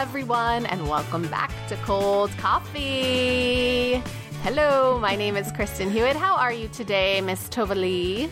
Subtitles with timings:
[0.00, 4.02] everyone, and welcome back to Cold Coffee.
[4.42, 6.16] Hello, my name is Kristen Hewitt.
[6.16, 8.30] How are you today, Miss Tova Leigh?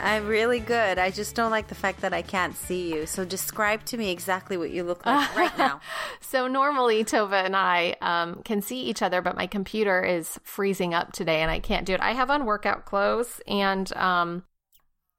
[0.00, 0.98] I'm really good.
[0.98, 3.04] I just don't like the fact that I can't see you.
[3.04, 5.82] So describe to me exactly what you look like right now.
[6.22, 10.94] so normally Tova and I um, can see each other, but my computer is freezing
[10.94, 12.00] up today, and I can't do it.
[12.00, 14.42] I have on workout clothes and um,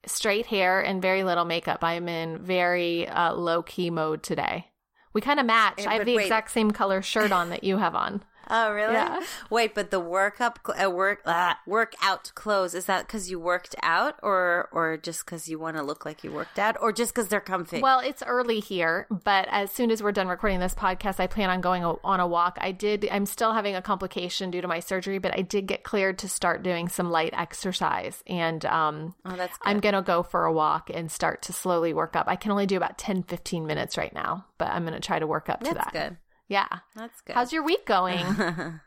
[0.04, 1.84] straight hair and very little makeup.
[1.84, 4.69] I'm in very uh, low key mode today.
[5.12, 5.86] We kind of match.
[5.86, 6.24] I have the wait.
[6.24, 8.22] exact same color shirt on that you have on.
[8.50, 8.94] Oh, really?
[8.94, 9.20] Yeah.
[9.48, 13.76] Wait, but the work up, uh, work, uh, workout clothes is that because you worked
[13.82, 17.14] out, or or just because you want to look like you worked out, or just
[17.14, 17.80] because they're comfy?
[17.80, 21.50] Well, it's early here, but as soon as we're done recording this podcast, I plan
[21.50, 22.58] on going on a walk.
[22.60, 25.84] I did, I'm still having a complication due to my surgery, but I did get
[25.84, 28.22] cleared to start doing some light exercise.
[28.26, 29.48] And um, oh.
[29.62, 32.26] I'm going to go for a walk and start to slowly work up.
[32.28, 35.18] I can only do about 10, 15 minutes right now, but I'm going to try
[35.18, 35.92] to work up to That's that.
[35.92, 36.16] good.
[36.50, 36.66] Yeah.
[36.96, 37.34] That's good.
[37.34, 38.26] How's your week going?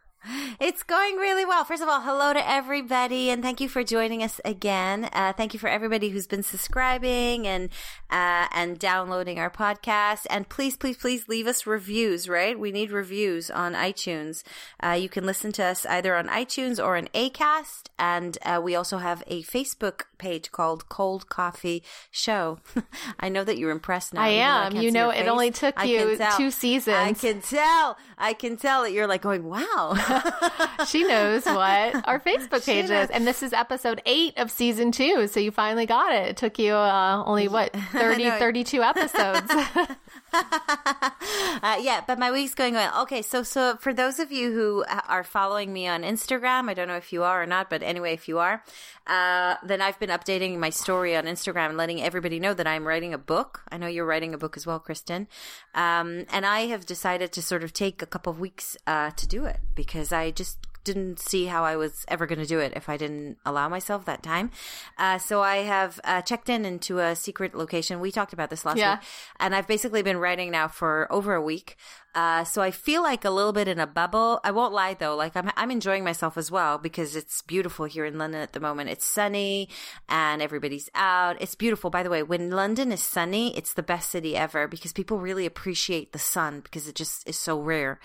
[0.60, 1.64] It's going really well.
[1.66, 5.10] First of all, hello to everybody, and thank you for joining us again.
[5.12, 7.70] Uh, thank you for everybody who's been subscribing and
[8.10, 10.26] uh, and downloading our podcast.
[10.30, 12.30] And please, please, please leave us reviews.
[12.30, 14.44] Right, we need reviews on iTunes.
[14.82, 18.76] Uh, you can listen to us either on iTunes or on Acast, and uh, we
[18.76, 22.60] also have a Facebook page called Cold Coffee Show.
[23.20, 24.22] I know that you're impressed now.
[24.22, 24.72] I am.
[24.72, 25.28] can't You know, it face.
[25.28, 26.96] only took you two seasons.
[26.96, 27.98] I can tell.
[28.18, 29.96] I can tell that you're like going, wow.
[30.88, 33.10] she knows what our Facebook page is.
[33.10, 35.28] And this is episode eight of season two.
[35.28, 36.30] So you finally got it.
[36.30, 39.52] It took you uh, only, what, 30, 32 episodes.
[41.62, 43.04] Uh, yeah, but my week's going well.
[43.04, 46.88] Okay, so so for those of you who are following me on Instagram, I don't
[46.88, 48.64] know if you are or not, but anyway, if you are,
[49.08, 52.86] uh, then I've been updating my story on Instagram and letting everybody know that I'm
[52.86, 53.62] writing a book.
[53.72, 55.28] I know you're writing a book as well, Kristen.
[55.74, 59.28] Um, and I have decided to sort of take a couple of weeks uh, to
[59.28, 62.74] do it because I just didn't see how I was ever going to do it
[62.76, 64.52] if I didn't allow myself that time.
[64.98, 68.00] Uh, so I have uh, checked in into a secret location.
[68.00, 68.96] We talked about this last Yeah.
[68.98, 69.08] week,
[69.40, 71.78] and I've basically been writing now for over a week.
[72.16, 74.40] Uh, so I feel like a little bit in a bubble.
[74.44, 78.06] I won't lie though, like I'm I'm enjoying myself as well because it's beautiful here
[78.06, 78.90] in London at the moment.
[78.90, 79.70] It's sunny
[80.08, 81.42] and everybody's out.
[81.42, 81.90] It's beautiful.
[81.90, 85.46] By the way, when London is sunny, it's the best city ever because people really
[85.46, 88.00] appreciate the sun because it just is so rare.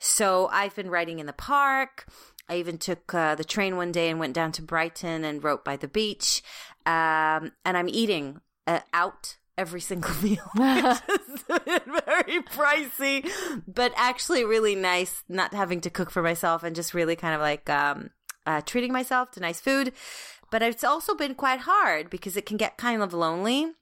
[0.00, 2.06] So I've been writing in the park.
[2.48, 5.64] I even took uh, the train one day and went down to Brighton and wrote
[5.64, 6.42] by the beach.
[6.84, 10.44] Um, and I'm eating uh, out every single meal.
[10.56, 13.30] Very pricey,
[13.66, 17.40] but actually really nice not having to cook for myself and just really kind of
[17.40, 18.10] like um,
[18.46, 19.92] uh, treating myself to nice food.
[20.50, 23.72] But it's also been quite hard because it can get kind of lonely.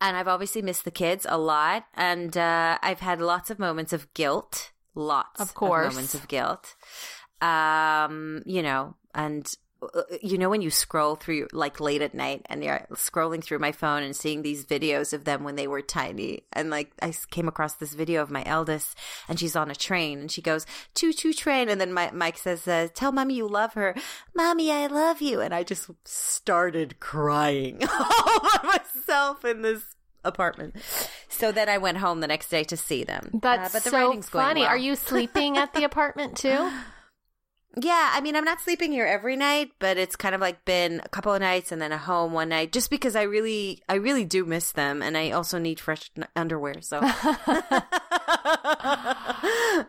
[0.00, 1.86] And I've obviously missed the kids a lot.
[1.94, 4.72] And uh, I've had lots of moments of guilt.
[4.94, 5.94] Lots Of course.
[5.94, 6.74] moments of guilt.
[7.40, 9.50] Um, you know, and
[10.22, 13.72] you know when you scroll through like late at night and you're scrolling through my
[13.72, 17.48] phone and seeing these videos of them when they were tiny and like i came
[17.48, 18.96] across this video of my eldest
[19.28, 22.38] and she's on a train and she goes choo choo train and then my, mike
[22.38, 23.94] says uh, tell mommy you love her
[24.34, 29.82] mommy i love you and i just started crying all by myself in this
[30.24, 30.74] apartment
[31.28, 33.90] so then i went home the next day to see them Uh, That's but the
[33.90, 34.60] so writing's going funny.
[34.62, 34.70] well.
[34.70, 36.70] Are you sleeping at the apartment too?
[37.80, 41.00] Yeah, I mean, I'm not sleeping here every night, but it's kind of like been
[41.04, 43.94] a couple of nights and then a home one night, just because I really, I
[43.94, 46.80] really do miss them, and I also need fresh n- underwear.
[46.80, 46.98] So,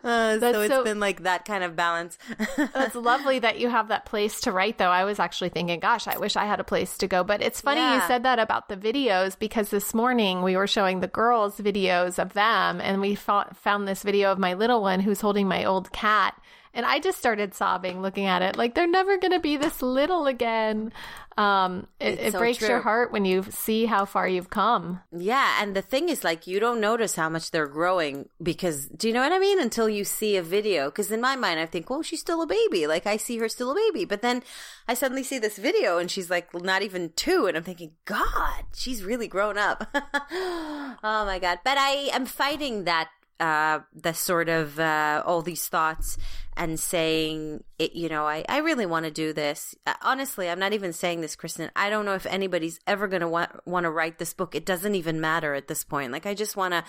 [0.04, 2.18] uh, so it's so- been like that kind of balance.
[2.56, 4.90] That's lovely that you have that place to write, though.
[4.90, 7.22] I was actually thinking, gosh, I wish I had a place to go.
[7.24, 11.00] But it's funny you said that about the videos because this morning we were showing
[11.00, 15.00] the girls videos of them, and we fo- found this video of my little one
[15.00, 16.40] who's holding my old cat.
[16.76, 18.56] And I just started sobbing looking at it.
[18.56, 20.92] Like, they're never going to be this little again.
[21.38, 25.00] Um, it, it so breaks your heart when you see how far you've come.
[25.10, 29.08] Yeah, and the thing is, like, you don't notice how much they're growing because, do
[29.08, 29.58] you know what I mean?
[29.58, 30.86] Until you see a video.
[30.86, 32.86] Because in my mind, I think, well, she's still a baby.
[32.86, 34.04] Like, I see her still a baby.
[34.04, 34.42] But then
[34.88, 37.46] I suddenly see this video and she's like not even two.
[37.46, 39.88] And I'm thinking, God, she's really grown up.
[39.94, 41.58] oh my God.
[41.64, 43.08] But I am fighting that,
[43.40, 46.16] uh, the sort of, uh, all these thoughts
[46.56, 49.74] and saying, it, you know, I, I really want to do this.
[49.86, 51.70] Uh, honestly, I'm not even saying this, Kristen.
[51.76, 54.54] I don't know if anybody's ever going to want, want to write this book.
[54.54, 56.12] It doesn't even matter at this point.
[56.12, 56.84] Like, I just want to,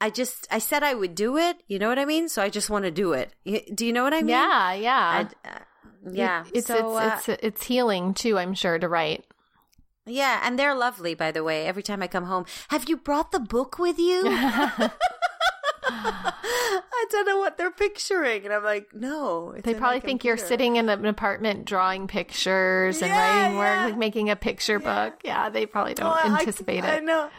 [0.00, 1.56] I just, I said I would do it.
[1.68, 2.28] You know what I mean?
[2.28, 3.32] So I just want to do it.
[3.74, 4.28] Do you know what I mean?
[4.28, 5.26] Yeah, yeah.
[5.44, 5.58] I, uh,
[6.12, 6.44] yeah.
[6.52, 8.36] It's so, uh, it's it's it's healing too.
[8.38, 9.24] I'm sure to write.
[10.04, 10.40] yeah.
[10.44, 11.66] And they're lovely, by the way.
[11.66, 14.22] Every time I come home, have you brought the book with you?
[16.04, 18.44] I don't know what they're picturing.
[18.44, 19.54] And I'm like, no.
[19.62, 23.84] They probably think you're sitting in an apartment drawing pictures and Yeah, writing work, yeah.
[23.86, 25.14] like making a picture book.
[25.24, 26.96] Yeah, they probably don't I- anticipate I, it.
[26.96, 27.30] I know.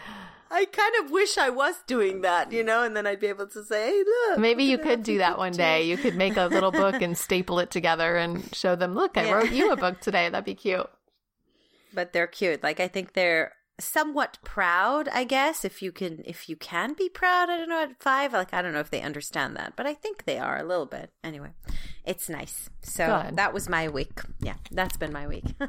[0.50, 3.48] I kind of wish I was doing that, you know, and then I'd be able
[3.48, 4.40] to say, hey, look.
[4.40, 5.84] Maybe you could do that one day.
[5.84, 9.26] You could make a little book and staple it together and show them, look, I
[9.26, 9.32] Yeah.
[9.34, 10.30] wrote you a book today.
[10.30, 10.90] That'd be cute.
[11.94, 12.64] but they're cute.
[12.64, 17.10] Like I think they're somewhat proud, I guess, if you can if you can be
[17.10, 18.34] proud, I don't know, at five.
[18.34, 20.86] Like I don't know if they understand that, but I think they are a little
[20.86, 21.12] bit.
[21.24, 21.50] Anyway.
[22.08, 22.70] It's nice.
[22.82, 23.36] So Good.
[23.36, 24.22] that was my week.
[24.40, 25.44] Yeah, that's been my week.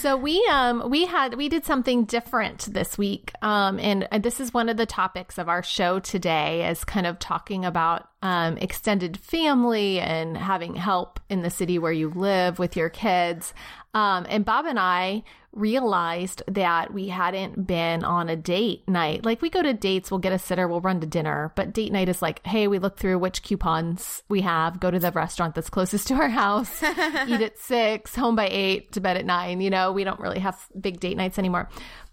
[0.00, 3.32] So we um we had we did something different this week.
[3.42, 7.18] Um and this is one of the topics of our show today is kind of
[7.18, 12.76] talking about um extended family and having help in the city where you live with
[12.76, 13.54] your kids.
[13.94, 15.22] Um and Bob and I
[15.52, 19.24] realized that we hadn't been on a date night.
[19.24, 21.92] Like we go to dates, we'll get a sitter, we'll run to dinner, but date
[21.92, 25.54] night is like, hey, we look through which coupons we have, go to the restaurant
[25.54, 29.60] that's closest to our house, eat at six, home by eight, to bed at nine.
[29.60, 31.68] You know, we don't really have big date nights anymore.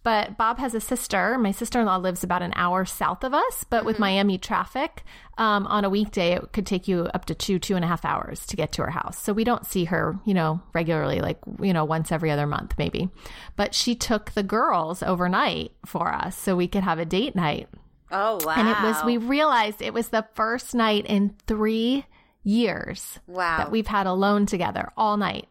[0.06, 1.38] But Bob has a sister.
[1.38, 5.04] My sister in law lives about an hour south of us, but with Miami traffic,
[5.38, 8.06] um, on a weekday, it could take you up to two, two and a half
[8.06, 9.18] hours to get to her house.
[9.18, 12.76] So we don't see her, you know, regularly, like, you know, once every other month,
[12.78, 13.10] maybe.
[13.56, 17.68] But she took the girls overnight for us so we could have a date night.
[18.12, 18.54] oh wow.
[18.56, 22.06] And it was, we realized it was the first night in three
[22.44, 23.58] years Wow.
[23.58, 25.48] that we've had alone together all night.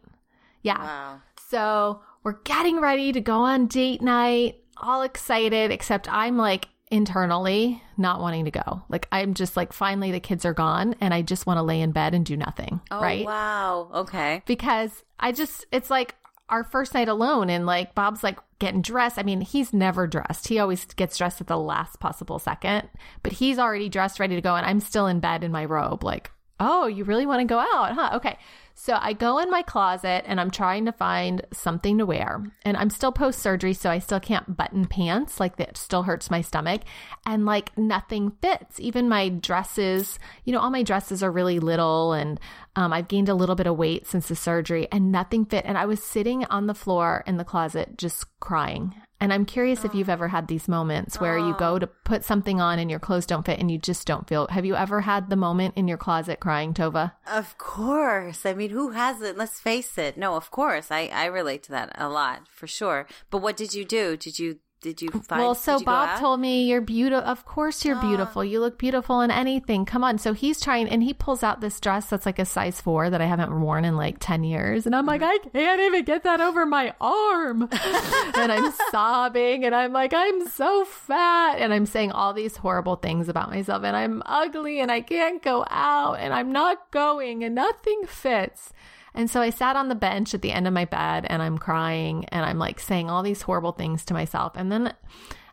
[0.61, 0.79] Yeah.
[0.79, 1.21] Wow.
[1.49, 7.81] So we're getting ready to go on date night, all excited, except I'm like internally
[7.97, 8.81] not wanting to go.
[8.89, 11.79] Like I'm just like, finally the kids are gone and I just want to lay
[11.81, 12.81] in bed and do nothing.
[12.89, 13.23] Oh right.
[13.23, 13.91] wow.
[13.93, 14.41] Okay.
[14.47, 16.15] Because I just, it's like
[16.49, 19.19] our first night alone and like Bob's like getting dressed.
[19.19, 20.47] I mean, he's never dressed.
[20.47, 22.89] He always gets dressed at the last possible second,
[23.21, 24.55] but he's already dressed, ready to go.
[24.55, 27.59] And I'm still in bed in my robe, like, oh, you really want to go
[27.59, 28.11] out, huh?
[28.15, 28.37] Okay.
[28.77, 32.43] So I go in my closet and I'm trying to find something to wear.
[32.63, 35.39] And I'm still post surgery, so I still can't button pants.
[35.39, 36.81] Like that still hurts my stomach.
[37.25, 38.79] And like nothing fits.
[38.81, 42.37] Even my dresses, you know, all my dresses are really little and
[42.75, 45.63] um, I've gained a little bit of weight since the surgery and nothing fit.
[45.65, 48.93] And I was sitting on the floor in the closet just crying.
[49.19, 51.79] And I'm curious if you've ever had these moments where you go oh.
[51.79, 54.47] to put something on and your clothes don't fit and you just don't feel.
[54.47, 57.13] Have you ever had the moment in your closet crying, Tova?
[57.25, 58.45] Of course.
[58.45, 59.37] I mean, who hasn't?
[59.37, 60.17] Let's face it.
[60.17, 60.91] No, of course.
[60.91, 63.07] I, I relate to that a lot for sure.
[63.29, 64.17] But what did you do?
[64.17, 65.41] Did you did you find?
[65.41, 67.27] well, so Bob told me you're beautiful.
[67.27, 68.07] Of course, you're ah.
[68.07, 68.45] beautiful.
[68.45, 69.83] You look beautiful in anything.
[69.83, 70.19] Come on.
[70.19, 73.19] So he's trying, and he pulls out this dress that's like a size four that
[73.19, 74.85] I haven't worn in like 10 years.
[74.85, 75.47] And I'm like, mm-hmm.
[75.57, 77.63] I can't even get that over my arm.
[78.37, 81.55] and I'm sobbing, and I'm like, I'm so fat.
[81.55, 85.41] And I'm saying all these horrible things about myself, and I'm ugly, and I can't
[85.41, 88.71] go out, and I'm not going, and nothing fits.
[89.15, 91.57] And so I sat on the bench at the end of my bed and I'm
[91.57, 94.53] crying and I'm like saying all these horrible things to myself.
[94.55, 94.93] And then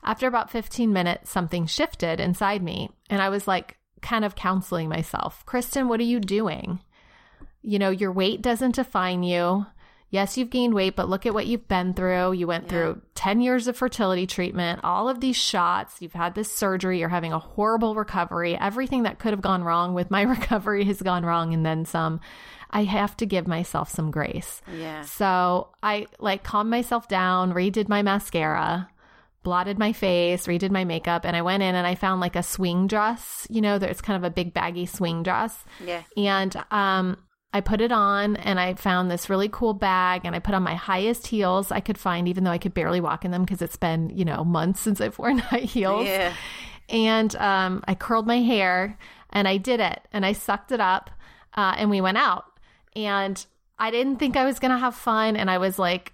[0.02, 2.90] after about 15 minutes, something shifted inside me.
[3.08, 6.80] And I was like, kind of counseling myself Kristen, what are you doing?
[7.62, 9.66] You know, your weight doesn't define you.
[10.10, 12.32] Yes, you've gained weight, but look at what you've been through.
[12.32, 16.02] You went through 10 years of fertility treatment, all of these shots.
[16.02, 16.98] You've had this surgery.
[16.98, 18.54] You're having a horrible recovery.
[18.54, 22.20] Everything that could have gone wrong with my recovery has gone wrong and then some.
[22.72, 24.62] I have to give myself some grace.
[24.74, 25.02] Yeah.
[25.02, 28.88] So I like calmed myself down, redid my mascara,
[29.42, 32.42] blotted my face, redid my makeup, and I went in and I found like a
[32.42, 33.46] swing dress.
[33.50, 35.64] You know, there's kind of a big baggy swing dress.
[35.84, 36.02] Yeah.
[36.16, 37.18] And um
[37.54, 40.62] I put it on and I found this really cool bag and I put on
[40.62, 43.60] my highest heels I could find, even though I could barely walk in them because
[43.60, 46.32] it's been, you know, months since I've worn high heels Yeah.
[46.88, 48.96] and um, I curled my hair
[49.30, 51.10] and I did it and I sucked it up
[51.54, 52.46] uh, and we went out
[52.94, 53.44] and
[53.78, 56.12] I didn't think I was gonna have fun and I was like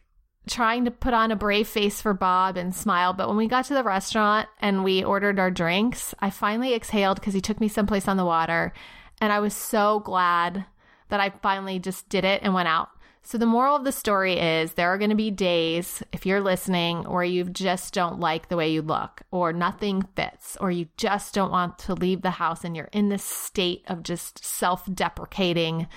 [0.49, 3.67] trying to put on a brave face for Bob and smile but when we got
[3.67, 7.69] to the restaurant and we ordered our drinks I finally exhaled because he took me
[7.69, 8.73] someplace on the water
[9.21, 10.65] and I was so glad
[11.09, 12.91] that I finally just did it and went out.
[13.23, 16.41] So the moral of the story is there are going to be days if you're
[16.41, 20.87] listening where you just don't like the way you look or nothing fits or you
[20.97, 25.89] just don't want to leave the house and you're in this state of just self-deprecating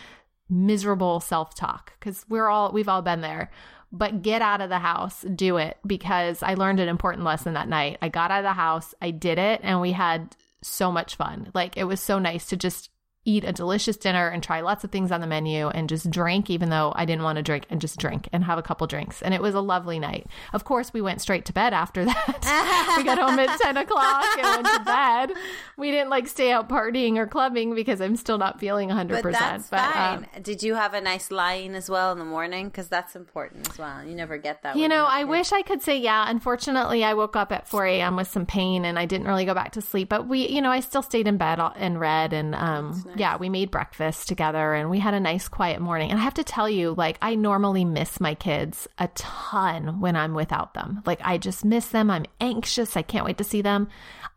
[0.51, 3.49] miserable self-talk cuz we're all we've all been there.
[3.93, 7.67] But get out of the house, do it because I learned an important lesson that
[7.67, 7.97] night.
[8.01, 11.51] I got out of the house, I did it and we had so much fun.
[11.53, 12.90] Like it was so nice to just
[13.23, 16.49] eat a delicious dinner and try lots of things on the menu and just drink,
[16.49, 19.21] even though I didn't want to drink, and just drink and have a couple drinks.
[19.21, 20.25] And it was a lovely night.
[20.53, 22.95] Of course, we went straight to bed after that.
[22.97, 25.33] we got home at 10 o'clock and went to bed.
[25.77, 29.21] We didn't like stay out partying or clubbing because I'm still not feeling 100%.
[29.21, 30.27] But that's but, fine.
[30.35, 32.69] Um, Did you have a nice lie-in as well in the morning?
[32.69, 34.03] Because that's important as well.
[34.03, 34.75] You never get that.
[34.75, 36.25] You know, I wish I could say yeah.
[36.27, 38.15] Unfortunately, I woke up at 4 a.m.
[38.15, 40.09] with some pain and I didn't really go back to sleep.
[40.09, 43.19] But we, you know, I still stayed in bed and read and um, nice.
[43.19, 46.11] yeah, we made breakfast together and we had a nice quiet morning.
[46.11, 50.15] And I have to tell you, like, I normally miss my kids a ton when
[50.15, 51.01] I'm without them.
[51.05, 52.09] Like, I just miss them.
[52.09, 52.97] I'm anxious.
[52.97, 53.87] I can't wait to see them.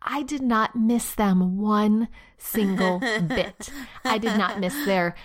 [0.01, 3.69] I did not miss them one single bit.
[4.03, 5.15] I did not miss their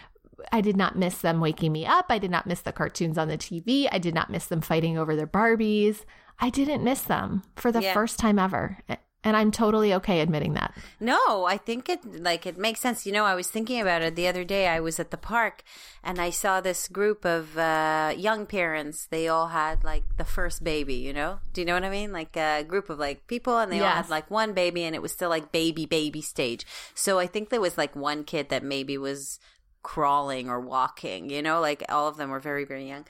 [0.52, 2.06] I did not miss them waking me up.
[2.08, 3.88] I did not miss the cartoons on the TV.
[3.92, 6.04] I did not miss them fighting over their Barbies.
[6.38, 7.92] I didn't miss them for the yeah.
[7.92, 8.78] first time ever.
[9.22, 10.74] And I'm totally okay admitting that.
[10.98, 13.04] No, I think it like it makes sense.
[13.04, 14.66] You know, I was thinking about it the other day.
[14.66, 15.62] I was at the park
[16.02, 19.06] and I saw this group of uh, young parents.
[19.06, 20.94] They all had like the first baby.
[20.94, 22.12] You know, do you know what I mean?
[22.12, 23.84] Like a group of like people, and they yes.
[23.84, 26.64] all had like one baby, and it was still like baby baby stage.
[26.94, 29.38] So I think there was like one kid that maybe was
[29.82, 31.28] crawling or walking.
[31.28, 33.04] You know, like all of them were very very young,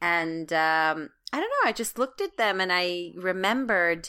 [0.00, 1.68] and um, I don't know.
[1.68, 4.08] I just looked at them and I remembered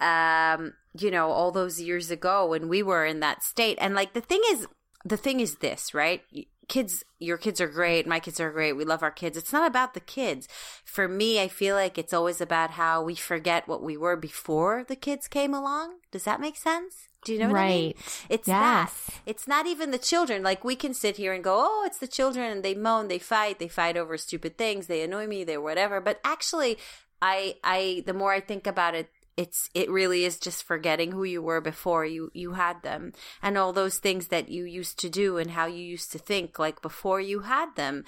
[0.00, 3.78] um you know, all those years ago when we were in that state.
[3.80, 4.66] And like the thing is,
[5.04, 6.22] the thing is this, right?
[6.68, 8.08] Kids, your kids are great.
[8.08, 8.72] My kids are great.
[8.72, 9.36] We love our kids.
[9.36, 10.48] It's not about the kids.
[10.84, 14.84] For me, I feel like it's always about how we forget what we were before
[14.86, 15.98] the kids came along.
[16.10, 17.06] Does that make sense?
[17.24, 17.64] Do you know what right.
[17.64, 17.94] I mean?
[18.28, 19.06] It's yes.
[19.06, 19.20] that.
[19.26, 20.42] It's not even the children.
[20.44, 23.18] Like we can sit here and go, "Oh, it's the children," and they moan, they
[23.18, 26.00] fight, they fight over stupid things, they annoy me, they whatever.
[26.00, 26.78] But actually,
[27.20, 31.24] I, I, the more I think about it, it's it really is just forgetting who
[31.24, 33.12] you were before you you had them
[33.42, 36.58] and all those things that you used to do and how you used to think
[36.58, 38.04] like before you had them.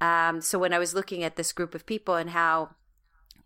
[0.00, 2.70] Um, so when i was looking at this group of people and how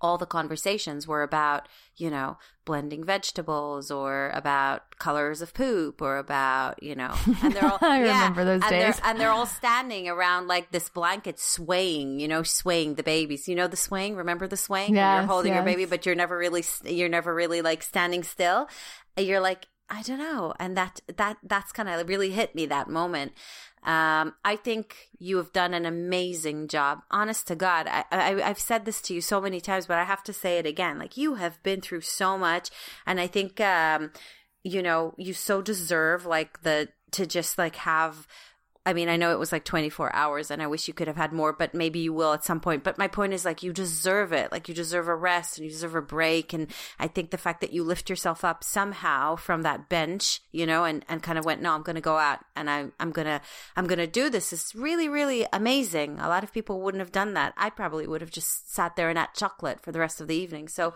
[0.01, 6.19] all the conversations were about, you know, blending vegetables or about colors of poop or
[6.19, 8.97] about, you know, and they're all, I yeah, remember those and days.
[8.97, 13.49] They're, and they're all standing around like this blanket swaying, you know, swaying the babies.
[13.49, 14.95] You know, the swaying, remember the swaying?
[14.95, 15.59] Yes, you're holding yes.
[15.59, 18.69] your baby, but you're never really, you're never really like standing still.
[19.17, 20.53] You're like, I don't know.
[20.59, 23.33] And that, that, that's kind of really hit me that moment.
[23.85, 27.03] Um, I think you have done an amazing job.
[27.11, 30.05] Honest to God, I, I, I've said this to you so many times, but I
[30.05, 30.99] have to say it again.
[30.99, 32.71] Like you have been through so much,
[33.07, 34.11] and I think, um,
[34.65, 38.27] you know, you so deserve like the to just like have
[38.87, 41.17] I mean, I know it was like 24 hours and I wish you could have
[41.17, 42.85] had more, but maybe you will at some point.
[42.85, 44.53] But my point is like you deserve it.
[44.53, 46.53] Like you deserve a rest and you deserve a break.
[46.53, 46.69] And
[47.01, 50.85] I think the fact that you lift yourself up somehow from that bench, you know,
[50.85, 53.27] and, and kind of went, no, I'm going to go out and I, I'm going
[53.27, 53.41] to,
[53.75, 56.21] I'm going to do this is really, really amazing.
[56.21, 57.55] A lot of people wouldn't have done that.
[57.57, 60.37] I probably would have just sat there and ate chocolate for the rest of the
[60.37, 60.69] evening.
[60.69, 60.95] So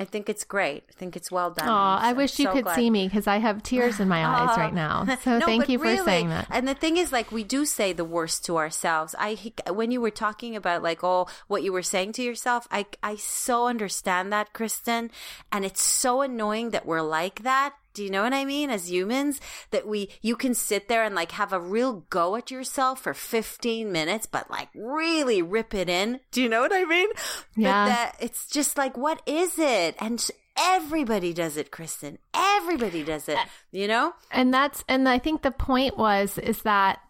[0.00, 0.84] I think it's great.
[0.88, 1.68] I think it's well done.
[1.68, 2.74] Oh, I wish you so could glad.
[2.74, 5.04] see me because I have tears in my eyes right now.
[5.22, 6.48] So no, thank you for really, saying that.
[6.50, 9.14] And the thing is, like, we do say the worst to ourselves.
[9.18, 9.38] I
[9.70, 13.16] when you were talking about like, oh, what you were saying to yourself, I I
[13.16, 15.10] so understand that, Kristen,
[15.52, 18.70] and it's so annoying that we're like that do you know what I mean?
[18.70, 22.50] As humans, that we, you can sit there and like have a real go at
[22.50, 26.20] yourself for 15 minutes, but like really rip it in.
[26.30, 27.08] Do you know what I mean?
[27.56, 27.84] Yeah.
[27.84, 29.96] But that it's just like, what is it?
[29.98, 32.18] And everybody does it, Kristen.
[32.34, 33.38] Everybody does it,
[33.70, 34.14] you know?
[34.30, 37.00] And that's, and I think the point was, is that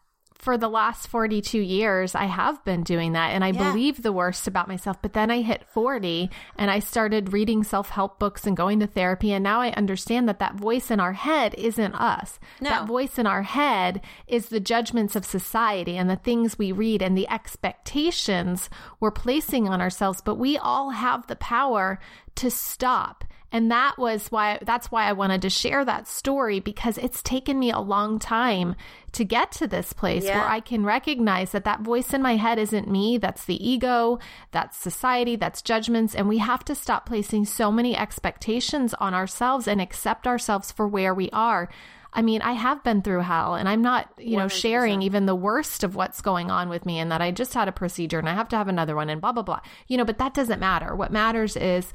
[0.43, 3.71] for the last 42 years, I have been doing that and I yeah.
[3.71, 5.01] believe the worst about myself.
[5.01, 8.89] But then I hit 40 and I started reading self help books and going to
[8.89, 9.33] therapy.
[9.33, 12.41] And now I understand that that voice in our head isn't us.
[12.61, 12.71] No.
[12.71, 17.03] That voice in our head is the judgments of society and the things we read
[17.03, 18.69] and the expectations
[18.99, 20.21] we're placing on ourselves.
[20.21, 22.01] But we all have the power
[22.35, 26.99] to stop and that was why that's why I wanted to share that story because
[26.99, 28.75] it's taken me a long time
[29.13, 30.39] to get to this place yeah.
[30.39, 34.19] where I can recognize that that voice in my head isn't me, that's the ego,
[34.51, 39.69] that's society, that's judgments and we have to stop placing so many expectations on ourselves
[39.69, 41.69] and accept ourselves for where we are.
[42.15, 44.39] I mean, I have been through hell and I'm not, you 100%.
[44.39, 47.55] know, sharing even the worst of what's going on with me and that I just
[47.55, 49.61] had a procedure and I have to have another one and blah, blah, blah.
[49.89, 50.95] You know, but that doesn't matter.
[50.95, 51.91] What matters is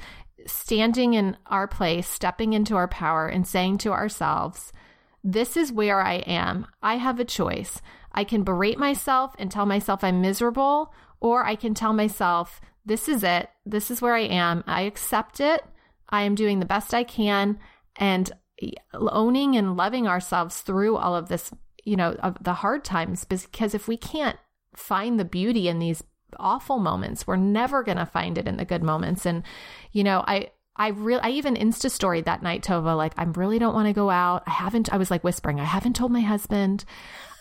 [0.45, 4.71] standing in our place, stepping into our power, and saying to ourselves,
[5.23, 6.67] This is where I am.
[6.81, 7.81] I have a choice.
[8.11, 13.09] I can berate myself and tell myself I'm miserable, or I can tell myself, This
[13.09, 13.49] is it.
[13.65, 14.63] This is where I am.
[14.67, 15.63] I accept it.
[16.09, 17.59] I am doing the best I can.
[17.95, 18.31] And
[18.93, 21.51] owning and loving ourselves through all of this
[21.87, 24.37] you know, of the hard times because if we can't
[24.75, 26.03] find the beauty in these
[26.37, 29.25] awful moments, we're never going to find it in the good moments.
[29.25, 29.43] And,
[29.91, 33.59] you know, I, I really, I even Insta storied that night, Tova, like, I really
[33.59, 34.43] don't want to go out.
[34.45, 36.85] I haven't, I was like whispering, I haven't told my husband.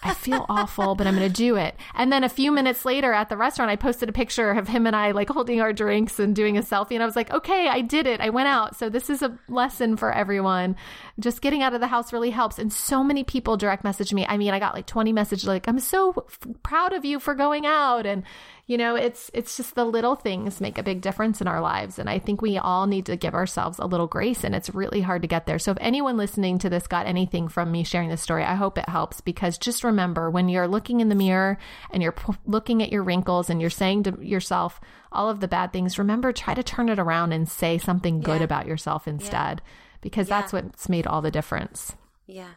[0.03, 1.75] I feel awful, but I'm going to do it.
[1.95, 4.87] And then a few minutes later at the restaurant, I posted a picture of him
[4.87, 6.93] and I like holding our drinks and doing a selfie.
[6.93, 8.21] And I was like, okay, I did it.
[8.21, 8.77] I went out.
[8.77, 10.77] So this is a lesson for everyone.
[11.19, 12.59] Just getting out of the house really helps.
[12.59, 14.27] And so many people direct message me.
[14.27, 17.35] I mean, I got like 20 messages like, I'm so f- proud of you for
[17.35, 18.07] going out.
[18.07, 18.23] And,
[18.67, 21.99] you know, it's it's just the little things make a big difference in our lives.
[21.99, 24.43] And I think we all need to give ourselves a little grace.
[24.45, 25.59] And it's really hard to get there.
[25.59, 28.77] So if anyone listening to this got anything from me sharing this story, I hope
[28.77, 31.57] it helps because just remember when you're looking in the mirror
[31.91, 35.49] and you're p- looking at your wrinkles and you're saying to yourself all of the
[35.49, 38.45] bad things, remember try to turn it around and say something good Yeah.
[38.45, 39.63] about yourself instead
[40.03, 40.41] because Yeah.
[40.41, 41.95] that's what's made all the difference.
[42.27, 42.51] Yeah.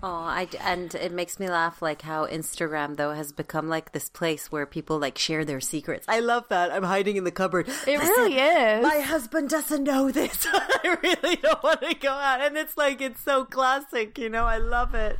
[0.00, 4.08] Oh, I and it makes me laugh like how Instagram though has become like this
[4.08, 6.06] place where people like share their secrets.
[6.08, 6.70] I love that.
[6.70, 7.68] I'm hiding in the cupboard.
[7.86, 8.82] It really is.
[8.82, 10.46] My husband doesn't know this.
[10.52, 14.16] I really don't want to go out, and it's like it's so classic.
[14.18, 15.18] You know, I love it.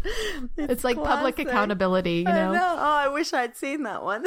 [0.56, 2.52] It's like public accountability, you I know.
[2.52, 2.76] know.
[2.78, 4.26] Oh, I wish I'd seen that one.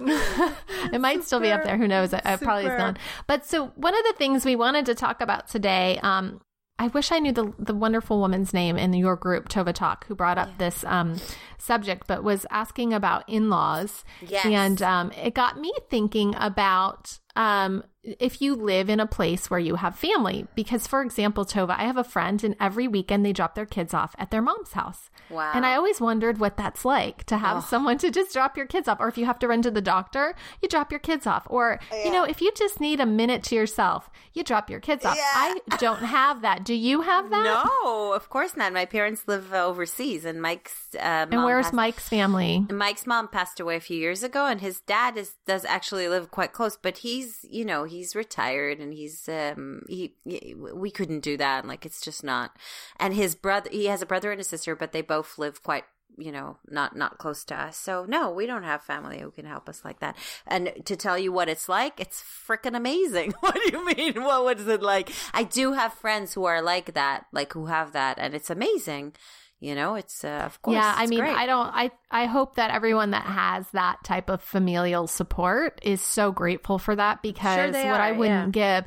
[0.92, 1.76] It might still be up there.
[1.76, 2.12] Who knows?
[2.12, 2.76] I, I probably is Super.
[2.76, 2.98] gone.
[3.26, 6.40] But so one of the things we wanted to talk about today, um,
[6.78, 10.14] I wish I knew the the wonderful woman's name in your group, Tova Talk, who
[10.14, 11.16] brought up this um,
[11.64, 14.04] subject, but was asking about in laws.
[14.20, 14.44] Yes.
[14.44, 19.58] And um, it got me thinking about um, if you live in a place where
[19.58, 20.46] you have family.
[20.54, 23.94] Because, for example, Tova, I have a friend, and every weekend they drop their kids
[23.94, 25.10] off at their mom's house.
[25.30, 25.52] Wow.
[25.54, 28.88] And I always wondered what that's like to have someone to just drop your kids
[28.88, 29.00] off.
[29.00, 31.46] Or if you have to run to the doctor, you drop your kids off.
[31.48, 35.04] Or, you know, if you just need a minute to yourself, you drop your kids
[35.04, 35.16] off.
[35.16, 35.22] Yeah.
[35.34, 36.64] I don't have that.
[36.64, 37.68] Do you have that?
[37.82, 38.72] no, of course not.
[38.72, 42.66] My parents live overseas, and Mike's uh, And mom where's passed- Mike's family?
[42.70, 46.30] Mike's mom passed away a few years ago, and his dad is does actually live
[46.30, 46.76] quite close.
[46.76, 51.66] But he's, you know, he's retired, and he's um he, he- we couldn't do that.
[51.66, 52.56] Like it's just not.
[52.98, 55.84] And his brother, he has a brother and a sister, but they both live quite.
[56.16, 57.76] You know, not not close to us.
[57.76, 60.16] So no, we don't have family who can help us like that.
[60.46, 63.32] And to tell you what it's like, it's freaking amazing.
[63.40, 64.22] what do you mean?
[64.22, 65.10] What what is it like?
[65.32, 69.14] I do have friends who are like that, like who have that, and it's amazing.
[69.60, 70.74] You know, it's uh, of course.
[70.74, 71.34] yeah, I mean, great.
[71.34, 71.68] I don't.
[71.72, 76.78] I I hope that everyone that has that type of familial support is so grateful
[76.78, 78.84] for that because they what I wouldn't give,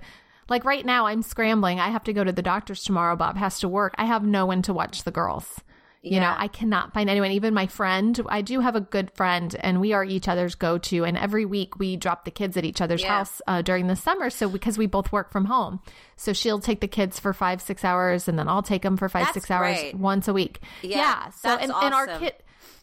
[0.50, 1.80] like right now, I'm scrambling.
[1.80, 3.16] I have to go to the doctor's tomorrow.
[3.16, 3.96] Bob has to work.
[3.98, 5.62] I have no one to watch the girls.
[6.02, 7.32] You know, I cannot find anyone.
[7.32, 10.78] Even my friend, I do have a good friend, and we are each other's go
[10.78, 11.04] to.
[11.04, 13.18] And every week we drop the kids at each other's Yeah.
[13.18, 14.30] house uh, during the summer.
[14.30, 15.82] So because we both work from home,
[16.16, 19.10] so she'll take the kids for five six hours, and then I'll take them for
[19.10, 20.62] five That's six hours once a week.
[20.82, 22.20] Yeah, So that's and, and our awesome.
[22.22, 22.34] kid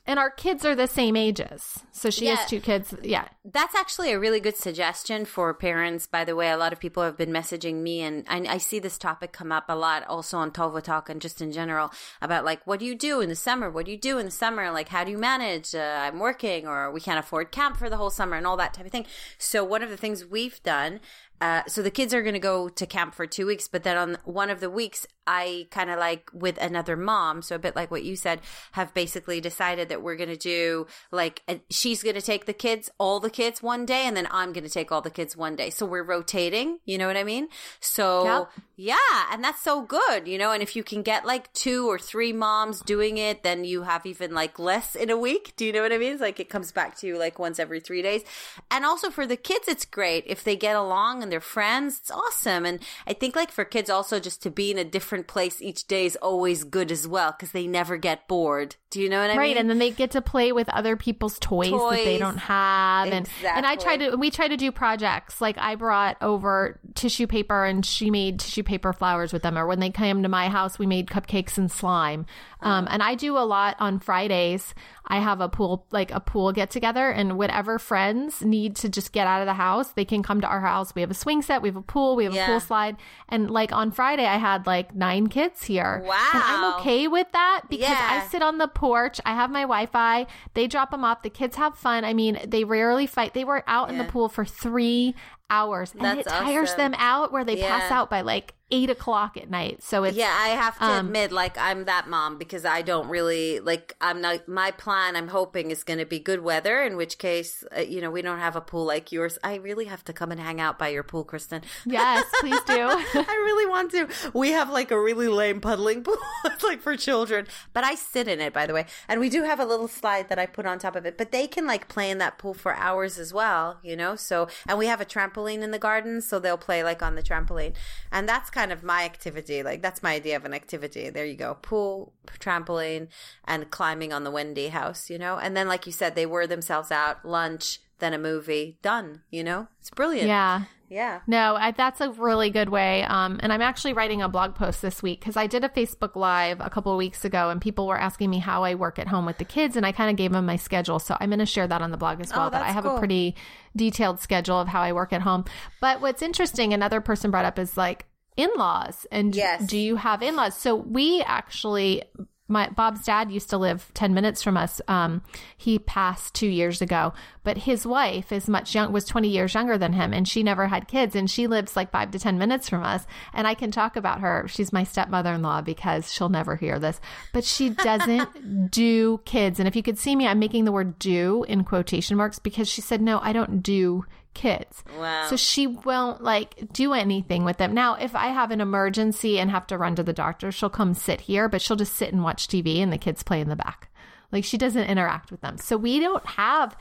[0.06, 1.80] and our kids are the same ages.
[1.92, 2.36] So she Yeah.
[2.36, 2.94] has two kids.
[3.02, 3.28] Yeah.
[3.44, 6.06] That's actually a really good suggestion for parents.
[6.06, 8.78] By the way, a lot of people have been messaging me, and I, I see
[8.78, 12.44] this topic come up a lot also on Tova Talk and just in general about
[12.44, 13.70] like, what do you do in the summer?
[13.70, 14.70] What do you do in the summer?
[14.70, 15.74] Like, how do you manage?
[15.74, 18.74] Uh, I'm working, or we can't afford camp for the whole summer, and all that
[18.74, 19.06] type of thing.
[19.38, 21.00] So, one of the things we've done.
[21.40, 23.96] Uh, so the kids are going to go to camp for two weeks, but then
[23.98, 27.76] on one of the weeks, I kind of like with another mom, so a bit
[27.76, 28.40] like what you said,
[28.72, 32.52] have basically decided that we're going to do like a, she's going to take the
[32.52, 35.36] kids, all the kids one day, and then I'm going to take all the kids
[35.36, 35.70] one day.
[35.70, 36.78] So we're rotating.
[36.84, 37.48] You know what I mean?
[37.80, 38.50] So Yep.
[38.76, 40.52] yeah, and that's so good, you know.
[40.52, 44.04] And if you can get like two or three moms doing it, then you have
[44.06, 45.52] even like less in a week.
[45.56, 46.12] Do you know what I mean?
[46.12, 48.22] It's like it comes back to you like once every three days.
[48.70, 51.98] And also for the kids, it's great if they get along and they're friends.
[52.00, 52.66] It's awesome.
[52.66, 55.86] And I think like for kids also just to be in a different place each
[55.86, 58.74] day is always good as well because they never get bored.
[58.90, 59.58] Do you know what I right mean?
[59.58, 63.28] and then they get to play with other people's toys, that they don't have and
[63.44, 65.40] and i try to we try to do projects.
[65.40, 69.66] Like i brought over tissue paper and she made tissue paper flowers with them or
[69.66, 72.26] when they came to my house we made cupcakes and slime.
[72.60, 74.74] Um, and i do a lot on fridays
[75.06, 79.12] i have a pool like a pool get together and whatever friends need to just
[79.12, 81.42] get out of the house they can come to our house we have a swing
[81.42, 82.96] set we have a pool we have a pool slide
[83.28, 86.02] and like on friday i had like nine kids here
[86.34, 89.20] and i'm okay with that because i sit on the porch.
[89.24, 90.26] I have my Wi Fi.
[90.54, 91.22] They drop them off.
[91.22, 92.04] The kids have fun.
[92.04, 93.34] I mean, they rarely fight.
[93.34, 95.14] They were out in the pool for three
[95.50, 96.92] hours and That's it tires awesome.
[96.92, 99.82] them out where they pass out by like eight o'clock at night.
[99.82, 103.08] So it's yeah, I have to um, admit, like I'm that mom because I don't
[103.08, 103.94] really like.
[104.00, 104.48] I'm not.
[104.48, 106.82] My plan, I'm hoping, is going to be good weather.
[106.82, 109.38] In which case, uh, you know, we don't have a pool like yours.
[109.44, 111.62] I really have to come and hang out by your pool, Kristen.
[111.86, 112.72] Yes, please do.
[112.74, 114.08] I really want to.
[114.32, 116.18] We have like a really lame puddling pool.
[116.46, 118.86] it's like for children, but I sit in it, by the way.
[119.08, 121.16] And we do have a little slide that I put on top of it.
[121.16, 124.16] But they can like play in that pool for hours as well, you know.
[124.16, 127.22] So, and we have a trampoline in the garden, so they'll play like on the
[127.22, 127.74] trampoline,
[128.10, 129.62] and that's kind of my activity.
[129.62, 131.10] Like that's my idea of an activity.
[131.10, 133.08] There you go, pool, trampoline,
[133.44, 135.38] and climbing on the Wendy house, you know.
[135.38, 139.22] And then, like you said, they wear themselves out, lunch, then a movie, done.
[139.30, 140.28] You know, it's brilliant.
[140.28, 140.64] Yeah.
[140.88, 141.20] Yeah.
[141.26, 143.02] No, I, that's a really good way.
[143.04, 146.14] Um, and I'm actually writing a blog post this week because I did a Facebook
[146.14, 149.08] Live a couple of weeks ago, and people were asking me how I work at
[149.08, 150.98] home with the kids, and I kind of gave them my schedule.
[150.98, 152.46] So I'm going to share that on the blog as well.
[152.46, 152.96] Oh, but I have cool.
[152.96, 153.34] a pretty
[153.74, 155.46] detailed schedule of how I work at home.
[155.80, 159.66] But what's interesting, another person brought up is like in-laws, and Yes.
[159.66, 160.56] do you have in-laws?
[160.56, 162.02] So we actually.
[162.46, 164.78] My Bob's dad used to live 10 minutes from us.
[164.86, 165.22] Um,
[165.56, 169.78] he passed two years ago, but his wife is much young, was 20 years younger
[169.78, 172.68] than him and she never had kids and she lives like five to 10 minutes
[172.68, 173.06] from us.
[173.32, 174.44] And I can talk about her.
[174.46, 177.00] She's my stepmother-in-law because she'll never hear this,
[177.32, 179.58] but she doesn't do kids.
[179.58, 182.68] And if you could see me, I'm making the word do in quotation marks because
[182.68, 184.82] she said, no, I don't do kids.
[184.98, 185.26] Wow.
[185.28, 187.72] So she won't like do anything with them.
[187.74, 190.94] Now, if I have an emergency and have to run to the doctor, she'll come
[190.94, 193.56] sit here, but she'll just sit and watch TV and the kids play in the
[193.56, 193.88] back.
[194.32, 195.58] Like she doesn't interact with them.
[195.58, 196.76] So we don't have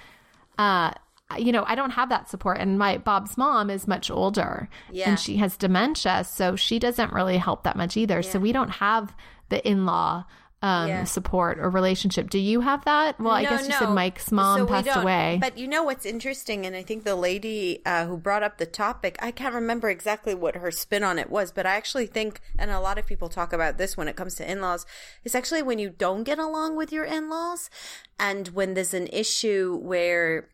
[0.58, 0.92] uh
[1.38, 5.10] you know, I don't have that support and my Bob's mom is much older Yeah.
[5.10, 8.22] and she has dementia, so she doesn't really help that much either.
[8.22, 9.16] So we don't have
[9.50, 10.26] the in-law
[10.64, 11.04] um, Yeah.
[11.04, 12.30] support or relationship.
[12.30, 13.20] Do you have that?
[13.20, 13.80] Well, I No, guess you no.
[13.80, 15.38] said Mike's mom So passed away.
[15.42, 18.66] But you know what's interesting, and I think the lady uh, who brought up the
[18.66, 22.40] topic, I can't remember exactly what her spin on it was, but I actually think,
[22.58, 24.86] and a lot of people talk about this when it comes to in laws,
[25.26, 27.70] it's actually when you don't get along with your in laws,
[28.18, 30.48] and when there's an issue where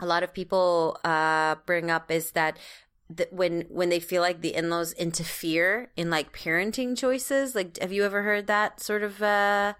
[0.00, 2.58] a lot of people uh, bring up is that
[3.16, 7.92] that when when they feel like the in-laws interfere in like parenting choices like have
[7.92, 9.74] you ever heard that sort of uh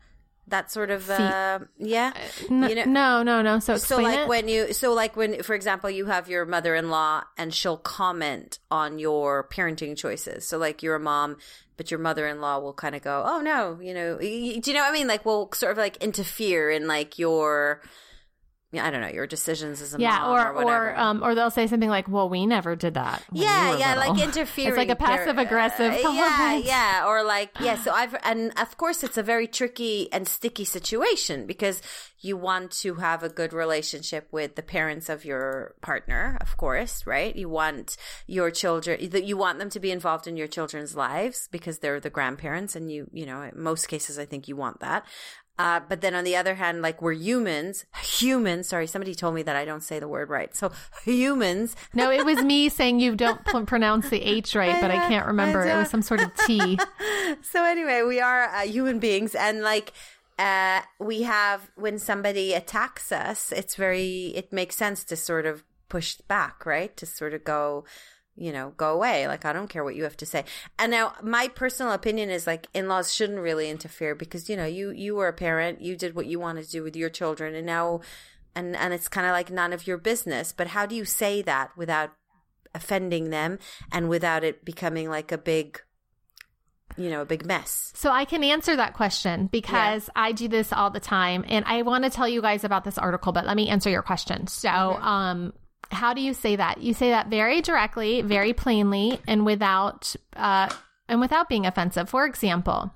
[0.48, 2.12] that sort of uh yeah
[2.50, 3.58] you know no, no, no.
[3.60, 4.28] So so like it.
[4.28, 8.98] when you so like when for example you have your mother-in-law and she'll comment on
[8.98, 11.36] your parenting choices so like you're a mom
[11.76, 14.90] but your mother-in-law will kind of go oh no you know do you know what
[14.90, 17.80] i mean like will sort of like interfere in like your
[18.72, 20.90] I don't know your decisions as a yeah, mom or or, whatever.
[20.90, 23.78] or um, or they'll say something like, "Well, we never did that." we yeah, were
[23.78, 24.68] yeah, little." like interfering.
[24.68, 25.92] It's like a passive aggressive.
[25.92, 27.76] uh, yeah, yeah, or like yeah.
[27.76, 31.82] So I've and of course it's a very tricky and sticky situation because
[32.20, 37.06] you want to have a good relationship with the parents of your partner, of course,
[37.06, 37.34] right?
[37.34, 41.78] You want your children, you want them to be involved in your children's lives because
[41.78, 45.06] they're the grandparents, and you, you know, in most cases, I think you want that.
[45.60, 49.42] Uh, but then on the other hand, like we're humans, humans, sorry, somebody told me
[49.42, 50.56] that I don't say the word right.
[50.56, 50.72] So
[51.04, 55.06] humans, No, it was me saying you don't pl- pronounce the H right, but I
[55.06, 55.60] can't remember.
[55.62, 56.78] I It was some sort of T.
[57.42, 59.92] so anyway, we are uh, human beings, and like
[60.38, 65.62] uh, we have when somebody attacks us, it's very it makes sense to sort of
[65.90, 66.96] push back, right?
[66.96, 67.84] To sort of go,
[68.36, 69.26] you know, go away.
[69.28, 70.44] Like I don't care what you have to say.
[70.78, 74.90] And now my personal opinion is like in-laws shouldn't really interfere because you know you
[74.90, 77.66] you were a parent, you did what you wanted to do with your children, and
[77.66, 78.00] now.
[78.52, 80.52] And, and it's kind of like none of your business.
[80.52, 82.10] But how do you say that without
[82.74, 83.60] offending them
[83.92, 85.80] and without it becoming like a big
[86.96, 87.92] you know, a big mess.
[87.94, 91.82] So I can answer that question because I do this all the time and I
[91.82, 94.48] want to tell you guys about this article, but let me answer your question.
[94.48, 95.52] So, um
[95.90, 96.80] how do you say that?
[96.80, 100.68] You say that very directly, very plainly and without uh
[101.08, 102.08] and without being offensive.
[102.08, 102.92] For example,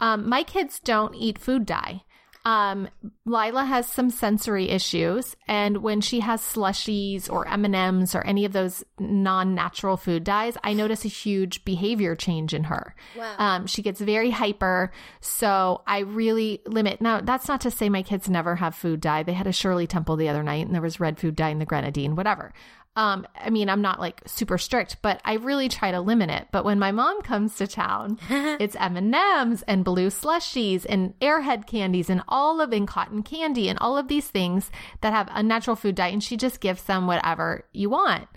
[0.00, 2.02] um my kids don't eat food dye.
[2.44, 2.88] Um,
[3.24, 8.26] Lila has some sensory issues, and when she has slushies or M and M's or
[8.26, 12.94] any of those non-natural food dyes, I notice a huge behavior change in her.
[13.16, 13.34] Wow.
[13.38, 17.00] Um, she gets very hyper, so I really limit.
[17.00, 19.22] Now, that's not to say my kids never have food dye.
[19.22, 21.60] They had a Shirley Temple the other night, and there was red food dye in
[21.60, 22.52] the grenadine, whatever.
[22.94, 26.48] Um, I mean, I'm not like super strict, but I really try to limit it.
[26.52, 31.18] But when my mom comes to town, it's M and M's and blue slushies and
[31.20, 35.28] Airhead candies and all of and cotton candy and all of these things that have
[35.32, 38.28] unnatural food dye, and she just gives them whatever you want.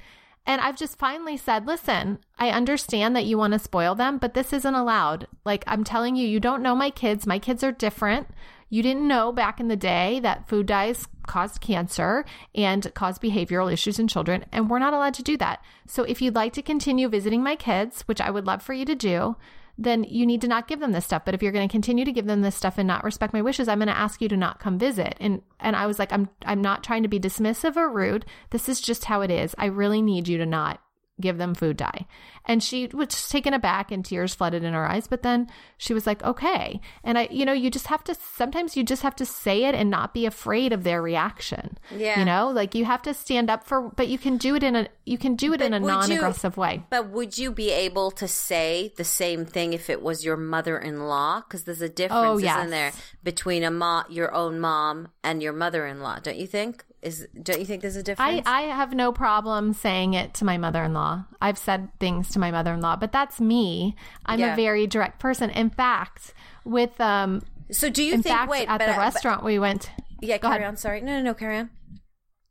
[0.48, 4.36] And I've just finally said, listen, I understand that you want to spoil them, but
[4.36, 5.28] this isn't allowed.
[5.44, 7.26] Like I'm telling you, you don't know my kids.
[7.26, 8.28] My kids are different.
[8.76, 13.72] You didn't know back in the day that food dyes caused cancer and caused behavioral
[13.72, 15.64] issues in children, and we're not allowed to do that.
[15.88, 18.84] So if you'd like to continue visiting my kids, which I would love for you
[18.84, 19.38] to do,
[19.78, 21.24] then you need to not give them this stuff.
[21.24, 23.42] But if you're going to continue to give them this stuff and not respect my
[23.42, 25.16] wishes, I'm going to ask you to not come visit.
[25.22, 28.26] And and I was like, I'm I'm not trying to be dismissive or rude.
[28.50, 29.56] This is just how it is.
[29.58, 30.82] I really need you to not
[31.22, 32.08] give them food dye.
[32.48, 36.06] And she was taken aback and tears flooded in her eyes, but then she was
[36.06, 36.80] like, okay.
[37.04, 39.76] And I, you know, you just have to, sometimes you just have to say it
[39.76, 41.78] and not be afraid of their reaction.
[41.96, 42.20] Yeah.
[42.20, 44.76] You know, like you have to stand up for, but you can do it in
[44.76, 46.84] a, you can do it But in a non aggressive way.
[46.90, 51.42] But would you be able to say the same thing if it was your mother-in-law?
[51.42, 52.58] Because there's a difference, Oh, yes.
[52.58, 52.92] isn't there,
[53.24, 56.20] between a mom, your own mom and your mother-in-law?
[56.20, 56.84] Don't you think?
[57.02, 58.42] Is don't you think there's a difference?
[58.48, 61.26] I have no problem saying it to my mother in law.
[61.40, 63.96] I've said things to my mother in law, but that's me.
[64.26, 64.54] I'm Yeah.
[64.54, 65.50] a very direct person.
[65.50, 68.36] In fact, with um so do you in think?
[68.36, 69.90] fact wait, at but, the but- restaurant we went
[70.22, 70.70] yeah, Go carry ahead.
[70.70, 70.78] on.
[70.78, 71.70] Sorry, no, no, no, carry on.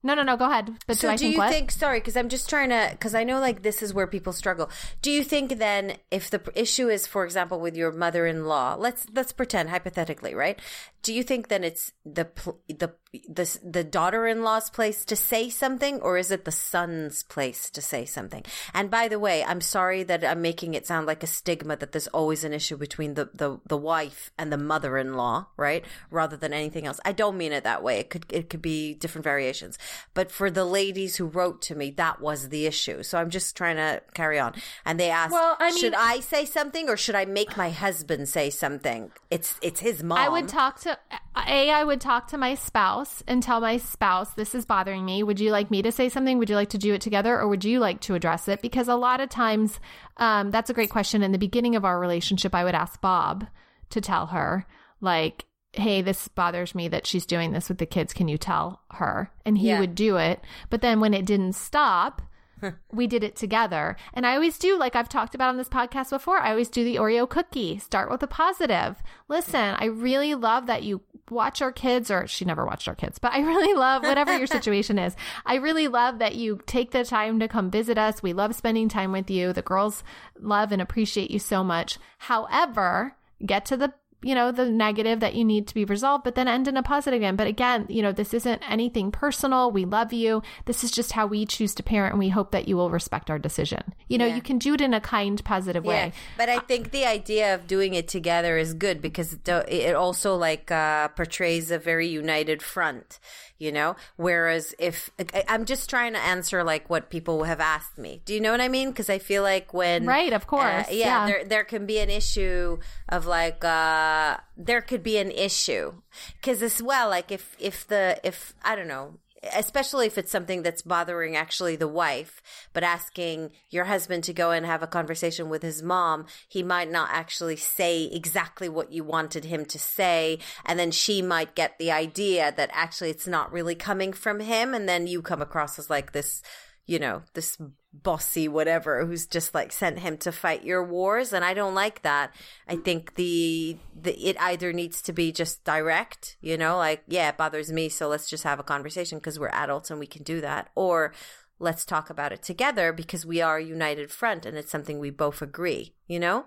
[0.06, 0.70] No, no, no, go ahead.
[0.86, 1.50] But So do do think you what?
[1.50, 1.70] think?
[1.70, 2.88] Sorry, because I'm just trying to.
[2.92, 4.68] Because I know like this is where people struggle.
[5.00, 9.32] Do you think then, if the issue is, for example, with your mother-in-law, let's let's
[9.32, 10.60] pretend hypothetically, right?
[11.02, 12.28] Do you think then it's the
[12.68, 12.92] the
[13.28, 18.04] the the daughter-in-law's place to say something, or is it the son's place to say
[18.04, 18.44] something?
[18.72, 21.92] And by the way, I'm sorry that I'm making it sound like a stigma that
[21.92, 25.84] there's always an issue between the the, the wife and the mother-in-law, right?
[26.10, 27.00] Rather than anything else.
[27.04, 27.98] I don't mean it that way.
[28.00, 29.78] It could it could be different variations.
[30.14, 33.02] But for the ladies who wrote to me, that was the issue.
[33.02, 34.54] So I'm just trying to carry on.
[34.84, 37.70] And they asked, Well, I mean- should I say something or should I make my
[37.70, 39.10] husband say something?
[39.30, 40.18] It's it's his mom.
[40.18, 40.98] I would talk to
[41.36, 41.70] a.
[41.70, 45.22] I would talk to my spouse and tell my spouse this is bothering me.
[45.22, 46.38] Would you like me to say something?
[46.38, 48.62] Would you like to do it together, or would you like to address it?
[48.62, 49.80] Because a lot of times,
[50.18, 51.22] um, that's a great question.
[51.22, 53.46] In the beginning of our relationship, I would ask Bob
[53.90, 54.66] to tell her
[55.00, 55.44] like.
[55.76, 58.12] Hey, this bothers me that she's doing this with the kids.
[58.12, 59.32] Can you tell her?
[59.44, 59.80] And he Yeah.
[59.80, 60.40] would do it.
[60.70, 62.22] But then when it didn't stop,
[62.92, 63.96] we did it together.
[64.12, 66.84] And I always do, like I've talked about on this podcast before, I always do
[66.84, 67.78] the Oreo cookie.
[67.78, 69.02] Start with a positive.
[69.28, 73.18] Listen, I really love that you watch our kids, or she never watched our kids,
[73.18, 75.16] but I really love whatever your situation is.
[75.46, 78.22] I really love that you take the time to come visit us.
[78.22, 79.52] We love spending time with you.
[79.52, 80.04] The girls
[80.38, 81.98] love and appreciate you so much.
[82.18, 83.92] However, get to the
[84.24, 86.82] you know, the negative that you need to be resolved, but then end in a
[86.82, 87.36] positive again.
[87.36, 89.70] But again, you know, this isn't anything personal.
[89.70, 90.42] We love you.
[90.64, 93.30] This is just how we choose to parent, and we hope that you will respect
[93.30, 93.94] our decision.
[94.08, 94.36] You know, Yeah.
[94.36, 96.12] you can do it in a kind, positive Yeah, way.
[96.36, 100.34] but I think the idea of doing it together is good because it it also
[100.36, 103.18] like uh, portrays a very united front,
[103.58, 103.96] you know.
[104.16, 105.10] Whereas if
[105.48, 108.60] I'm just trying to answer like what people have asked me, do you know what
[108.60, 108.90] I mean?
[108.90, 111.26] Because I feel like when Right, of course, uh, yeah, yeah.
[111.26, 115.94] there there can be an issue of like uh there could be an issue
[116.40, 119.18] because as well like if if the if I don't know
[119.52, 124.50] especially if it's something that's bothering actually the wife, but asking your husband to go
[124.50, 129.04] and have a conversation with his mom, he might not actually say exactly what you
[129.04, 130.38] wanted him to say.
[130.64, 134.74] And then she might get the idea that actually it's not really coming from him.
[134.74, 136.42] And then you come across as like this,
[136.86, 137.58] you know, this
[138.02, 142.02] bossy whatever who's just like sent him to fight your wars and I don't like
[142.02, 142.34] that.
[142.66, 147.28] I think the the it either needs to be just direct, you know, like yeah,
[147.28, 150.22] it bothers me, so let's just have a conversation because we're adults and we can
[150.22, 151.12] do that or
[151.60, 155.10] let's talk about it together because we are a united front and it's something we
[155.10, 156.46] both agree, you know?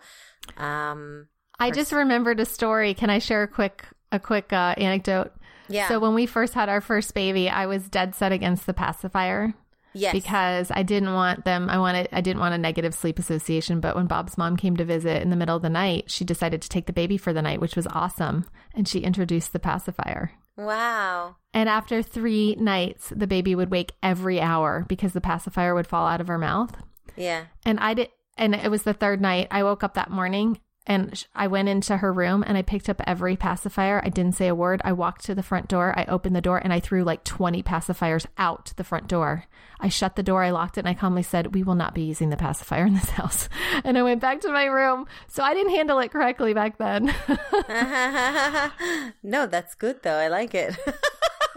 [0.57, 1.27] Um
[1.59, 2.93] I just remembered a story.
[2.93, 5.31] Can I share a quick a quick uh, anecdote?
[5.69, 5.87] yeah.
[5.87, 9.53] So when we first had our first baby, I was dead set against the pacifier.
[9.97, 10.13] Yes.
[10.13, 11.69] because I didn't want them.
[11.69, 12.09] I wanted.
[12.11, 13.79] I didn't want a negative sleep association.
[13.79, 16.61] But when Bob's mom came to visit in the middle of the night, she decided
[16.61, 18.45] to take the baby for the night, which was awesome.
[18.75, 20.31] And she introduced the pacifier.
[20.55, 21.35] wow.
[21.53, 26.05] And after three nights, the baby would wake every hour because the pacifier would fall
[26.05, 26.75] out of her mouth.
[27.15, 27.45] Yeah.
[27.65, 28.09] And I did.
[28.37, 29.47] And it was the third night.
[29.49, 33.01] I woke up that morning and I went into her room and I picked up
[33.05, 34.01] every pacifier.
[34.03, 34.81] I didn't say a word.
[34.85, 35.93] I walked to the front door.
[35.97, 39.43] I opened the door and I threw like 20 pacifiers out the front door.
[39.81, 40.43] I shut the door.
[40.43, 42.93] I locked it and I calmly said, We will not be using the pacifier in
[42.93, 43.49] this house.
[43.83, 45.07] And I went back to my room.
[45.27, 47.07] So I didn't handle it correctly back then.
[49.23, 50.17] no, that's good though.
[50.17, 50.77] I like it.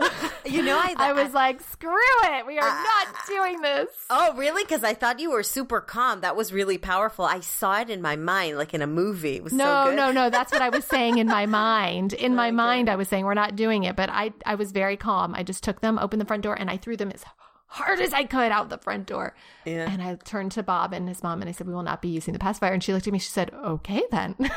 [0.44, 1.90] you know, I, I was like, Screw
[2.24, 2.46] it.
[2.46, 3.88] We are not doing this.
[4.10, 4.62] Oh, really?
[4.64, 6.20] Because I thought you were super calm.
[6.20, 7.24] That was really powerful.
[7.24, 9.36] I saw it in my mind, like in a movie.
[9.36, 9.96] It was so No, good.
[9.96, 10.30] no, no.
[10.30, 12.12] That's what I was saying in my mind.
[12.12, 14.96] In my mind, I was saying we're not doing it, but I, I was very
[14.96, 15.34] calm.
[15.34, 17.24] I just took them, opened the front door, and I threw them as
[17.70, 19.34] hard as I could out the front door.
[19.64, 19.88] Yeah.
[19.90, 22.08] And I turned to Bob and his mom and I said, We will not be
[22.08, 22.72] using the pacifier.
[22.72, 24.34] And she looked at me, she said, Okay then.
[24.38, 24.50] and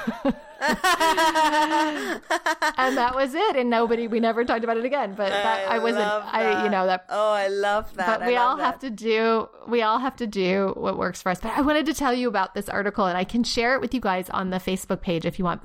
[2.97, 3.56] that was it.
[3.56, 5.13] And nobody, we never talked about it again.
[5.13, 7.06] But that, I, wasn't, love I, you know, that.
[7.10, 8.08] Oh, I love that.
[8.08, 8.63] But I we all that.
[8.63, 11.39] have to do, we all have to do what works for us.
[11.39, 13.93] But I wanted to tell you about this article and I can share it with
[13.93, 15.62] you guys on the Facebook page if you want.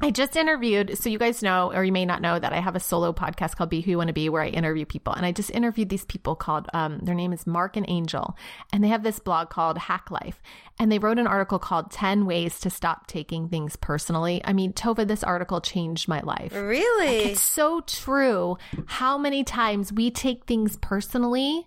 [0.00, 2.76] I just interviewed, so you guys know, or you may not know, that I have
[2.76, 5.12] a solo podcast called Be Who You Want to Be, where I interview people.
[5.12, 8.36] And I just interviewed these people called, um, their name is Marc and Angel,
[8.72, 10.40] and they have this blog called Hack Life.
[10.78, 14.40] And they wrote an article called 10 Ways to Stop Taking Things Personally.
[14.44, 16.54] I mean, Tova, this article changed my life.
[16.54, 17.30] Really?
[17.30, 18.56] It's so true
[18.86, 21.66] how many times we take things personally,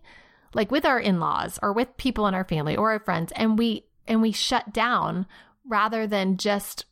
[0.53, 3.87] like with our in-laws or with people in our family or our friends, and we
[4.07, 5.25] and we shut down
[5.65, 6.85] rather than just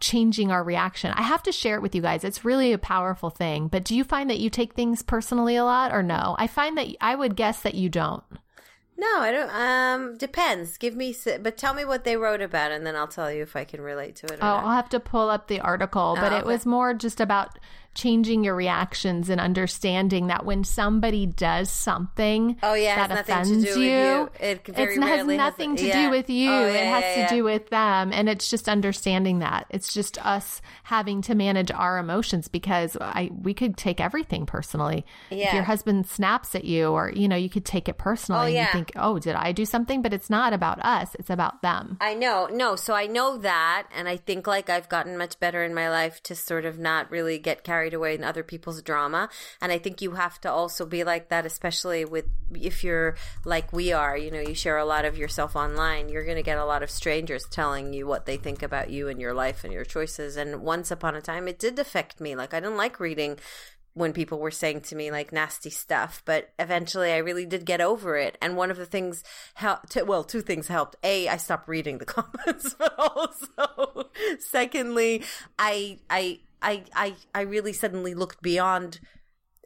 [0.00, 1.12] changing our reaction.
[1.16, 2.24] I have to share it with you guys.
[2.24, 3.68] It's really a powerful thing.
[3.68, 6.36] But do you find that you take things personally a lot or no?
[6.38, 8.22] I find that I would guess that you don't.
[8.96, 9.50] No, I don't.
[9.50, 10.78] Um, depends.
[10.78, 13.56] Give me, but tell me what they wrote about, and then I'll tell you if
[13.56, 14.34] I can relate to it.
[14.34, 14.64] Or Oh, not.
[14.64, 17.58] I'll have to pull up the article, but Oh, it was more just about
[17.94, 23.56] changing your reactions and understanding that when somebody does something Oh, yeah, that offends do
[23.56, 24.30] with you.
[24.40, 26.04] It very has rarely has- nothing to yeah.
[26.06, 26.50] do with you.
[26.50, 27.28] Oh, it has yeah, to yeah.
[27.28, 28.12] do with them.
[28.12, 29.66] And it's just understanding that.
[29.70, 35.04] It's just us having to manage our emotions because I we could take everything personally.
[35.30, 38.40] If your husband snaps at you or, you know, you could take it personally.
[38.40, 38.66] Oh, and yeah.
[38.66, 40.00] You think, oh, did I do something?
[40.02, 41.14] But it's not about us.
[41.18, 41.98] It's about them.
[42.00, 42.76] I know, no.
[42.76, 46.22] So I know that, and I think like I've gotten much better in my life
[46.24, 49.28] to sort of not really get carried away in other people's drama.
[49.60, 53.72] And I think you have to also be like that, especially with if you're like
[53.72, 54.16] we are.
[54.16, 56.08] You know, you share a lot of yourself online.
[56.08, 59.08] You're going to get a lot of strangers telling you what they think about you
[59.08, 60.36] and your life and your choices.
[60.36, 62.34] And once upon a time, it did affect me.
[62.36, 63.38] Like I didn't like reading
[63.94, 67.80] when people were saying to me like nasty stuff but eventually i really did get
[67.80, 69.22] over it and one of the things
[69.54, 75.22] helped well two things helped a i stopped reading the comments but also secondly
[75.58, 79.00] i i i i, I really suddenly looked beyond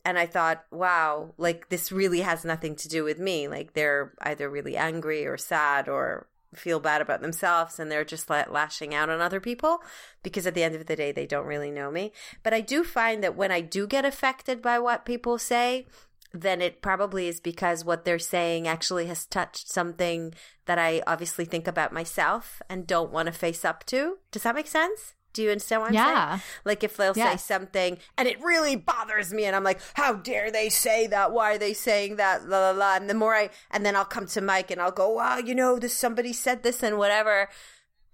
[0.08, 3.46] and I thought, wow, like this really has nothing to do with me.
[3.46, 8.30] Like they're either really angry or sad or feel bad about themselves and they're just
[8.30, 9.82] like lashing out on other people
[10.22, 12.12] because at the end of the day they don't really know me.
[12.42, 15.87] But I do find that when I do get affected by what people say,
[16.32, 20.32] then it probably is because what they're saying actually has touched something
[20.64, 24.18] that I obviously think about myself and don't want to face up to.
[24.30, 25.14] Does that make sense?
[25.38, 26.31] Do you understand what I'm Yeah.
[26.31, 26.42] saying?
[26.64, 30.51] Like if they'll say something and it really bothers me and I'm like, how dare
[30.51, 31.31] they say that?
[31.31, 32.48] Why are they saying that?
[32.48, 32.96] La la la.
[32.96, 35.55] And the more I and then I'll come to Mike and I'll go, wow, you
[35.55, 37.48] know, this somebody said this and whatever.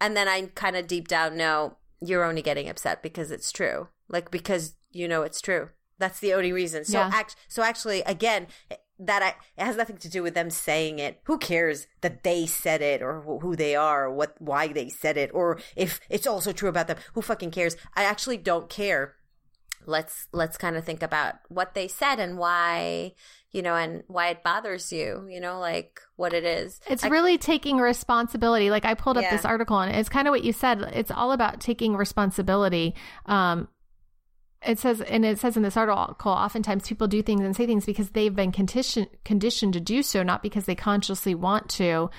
[0.03, 3.89] And then I kind of deep down know you're only getting upset because it's true.
[4.11, 5.71] Like because you know it's true.
[5.99, 6.85] That's the only reason.
[6.85, 7.11] So Yeah.
[7.11, 8.49] act so actually again
[8.99, 9.29] that I,
[9.61, 11.21] it has nothing to do with them saying it.
[11.25, 14.89] Who cares that they said it or wh- who they are or what why they
[14.89, 16.99] said it or if it's also true about them.
[17.15, 17.77] Who fucking cares?
[17.97, 19.17] I actually don't care.
[19.87, 23.13] Let's let's kind of think about what they said and why,
[23.53, 26.81] you know, and why it bothers you, you know, like what it is.
[26.89, 28.71] It's I- really taking responsibility.
[28.71, 29.37] Like I pulled up Yeah.
[29.37, 30.81] this article and it's kind of what you said.
[30.95, 32.95] It's all about taking responsibility.
[33.27, 33.69] Um,
[34.67, 37.87] it says, and it says in this article, oftentimes people do things and say things
[37.87, 42.11] because they've been conditioned conditioned to do so, not because they consciously want to.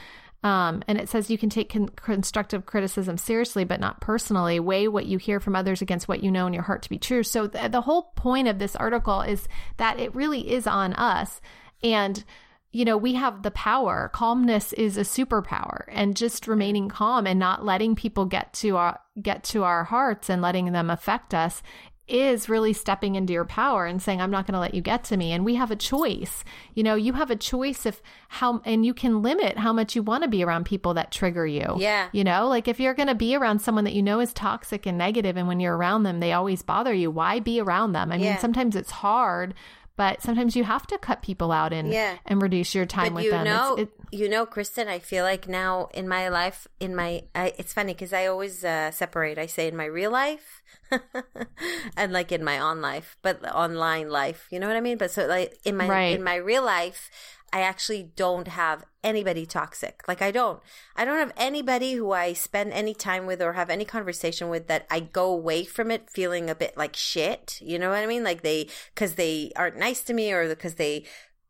[0.44, 4.60] Um, and it says you can take con- constructive criticism seriously, but not personally.
[4.60, 7.00] Weigh what you hear from others against what you know in your heart to be
[7.00, 7.24] true.
[7.24, 11.42] So th- the whole point of this article is that it really is on us,
[11.84, 12.24] and
[12.72, 14.12] you know, we have the power.
[14.14, 19.00] Calmness is a superpower and just remaining calm and not letting people get to our
[19.22, 21.64] get to our hearts and letting them affect us
[22.08, 25.04] is really stepping into your power and saying I'm not going to let you get
[25.06, 26.44] to me and we have a choice.
[26.76, 30.04] You know, you have a choice if how and you can limit how much you
[30.04, 31.76] want to be around people that trigger you.
[31.78, 32.10] Yeah.
[32.12, 34.86] You know, like if you're going to be around someone that you know is toxic
[34.86, 38.12] and negative and when you're around them they always bother you, why be around them?
[38.12, 39.56] I mean, sometimes it's hard,
[39.98, 42.18] but sometimes you have to cut people out and Yeah.
[42.26, 43.48] and reduce your time but with you them.
[43.48, 47.24] It's- know, it- you know, Kristen, I feel like now in my life, in my,
[47.34, 49.38] I, it's funny because I always uh, separate.
[49.38, 50.62] I say in my real life
[51.98, 54.48] and like in my on life, but online life.
[54.52, 54.98] You know what I mean?
[54.98, 56.16] But so like in my Right.
[56.16, 57.10] in my real life,
[57.54, 60.04] I actually don't have anybody toxic.
[60.08, 60.60] Like I don't,
[60.96, 64.68] I don't have anybody who I spend any time with or have any conversation with
[64.68, 67.60] that I go away from it feeling a bit like shit.
[67.62, 68.24] You know what I mean?
[68.24, 71.06] Like they, cause they aren't nice to me or because they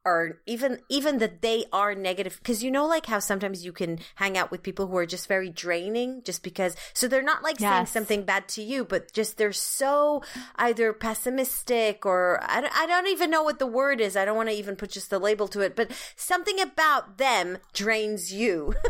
[0.05, 3.99] are even even that they are negative because you know like how sometimes you can
[4.15, 7.59] hang out with people who are just very draining just because so they're not like
[7.59, 7.71] yes.
[7.71, 10.21] saying something bad to you but just they're so
[10.57, 14.15] either pessimistic or I don't, I don't even know what the word is.
[14.15, 17.57] I don't want to even put just the label to it but something about them
[17.73, 18.73] drains you.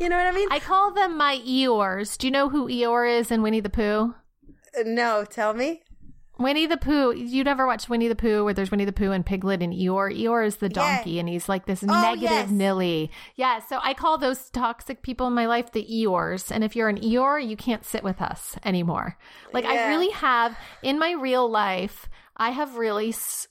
[0.00, 0.48] You know what I mean?
[0.50, 2.18] I call them my Eeyores.
[2.18, 4.14] Do you know who Eeyore is in Winnie the Pooh?
[4.76, 5.82] Uh, no tell me
[6.42, 7.12] Winnie the Pooh.
[7.14, 10.16] You never watched Winnie the Pooh where there's Winnie the Pooh and Piglet and Eeyore.
[10.16, 11.20] Eeyore is the donkey yeah.
[11.20, 12.50] and he's like this oh, negative yes.
[12.50, 13.10] Nilly.
[13.36, 16.50] Yeah, so I call those toxic people in my life the Eeyores.
[16.50, 19.16] And if you're an Eeyore, you can't sit with us anymore.
[19.52, 19.70] Like yeah.
[19.70, 23.48] I really have in my real life, I have really s-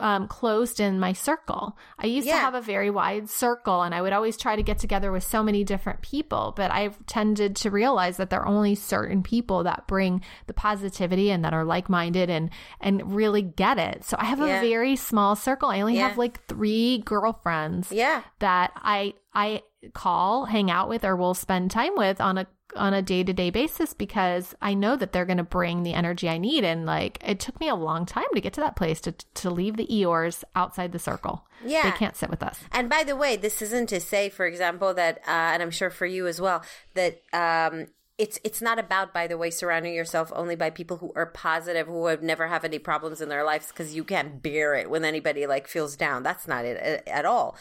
[0.00, 1.76] um, closed in my circle.
[1.98, 2.34] I used yeah.
[2.34, 5.22] to have a very wide circle and I would always try to get together with
[5.22, 9.62] so many different people, but I've tended to realize that there are only certain people
[9.64, 12.50] that bring the positivity and that are like-minded and
[12.80, 14.04] and really get it.
[14.04, 14.58] So I have yeah.
[14.58, 15.68] a very small circle.
[15.68, 16.08] I only yeah.
[16.08, 18.22] have like 3 girlfriends yeah.
[18.40, 19.62] that I I
[19.94, 23.32] call, hang out with or will spend time with on a on a day to
[23.32, 26.64] day basis because I know that they're going to bring the energy I need.
[26.64, 29.50] And like, it took me a long time to get to that place to, to
[29.50, 31.46] leave the Eeyores outside the circle.
[31.64, 31.82] Yeah.
[31.82, 32.60] They can't sit with us.
[32.72, 35.90] And by the way, this isn't to say, for example, that, uh, and I'm sure
[35.90, 36.62] for you as well,
[36.94, 37.88] that, um,
[38.18, 41.86] it's it's not about by the way surrounding yourself only by people who are positive
[41.86, 45.04] who have never have any problems in their lives because you can't bear it when
[45.04, 47.56] anybody like feels down that's not it at all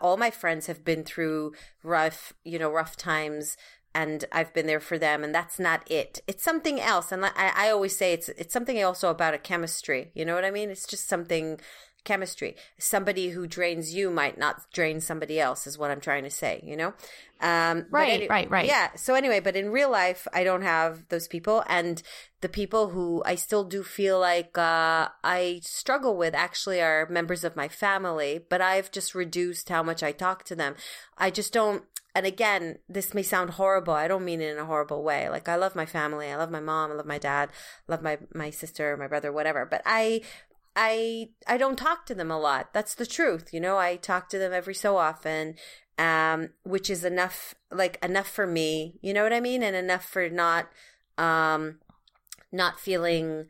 [0.00, 1.52] all my friends have been through
[1.82, 3.56] rough you know rough times
[3.94, 6.20] and I've been there for them, and that's not it.
[6.26, 10.10] It's something else, and I, I always say it's it's something also about a chemistry.
[10.14, 10.68] You know what I mean?
[10.68, 11.60] It's just something
[12.04, 12.56] chemistry.
[12.78, 16.60] Somebody who drains you might not drain somebody else, is what I'm trying to say.
[16.64, 16.94] You know?
[17.40, 18.66] Um, right, any, right, right.
[18.66, 18.90] Yeah.
[18.96, 22.02] So anyway, but in real life, I don't have those people, and
[22.40, 27.44] the people who I still do feel like uh, I struggle with actually are members
[27.44, 30.74] of my family, but I've just reduced how much I talk to them.
[31.18, 31.84] I just don't
[32.14, 33.92] and again, this may sound horrible.
[33.92, 35.28] I don't mean it in a horrible way.
[35.28, 36.28] Like I love my family.
[36.28, 36.92] I love my mom.
[36.92, 37.48] I love my dad.
[37.88, 39.66] I love my, my sister, my brother, whatever.
[39.66, 40.20] But I,
[40.76, 42.72] I, I don't talk to them a lot.
[42.72, 43.52] That's the truth.
[43.52, 45.54] You know, I talk to them every so often.
[45.96, 48.98] Um, which is enough, like enough for me.
[49.00, 49.62] You know what I mean?
[49.62, 50.68] And enough for not,
[51.16, 51.78] um,
[52.50, 53.46] not feeling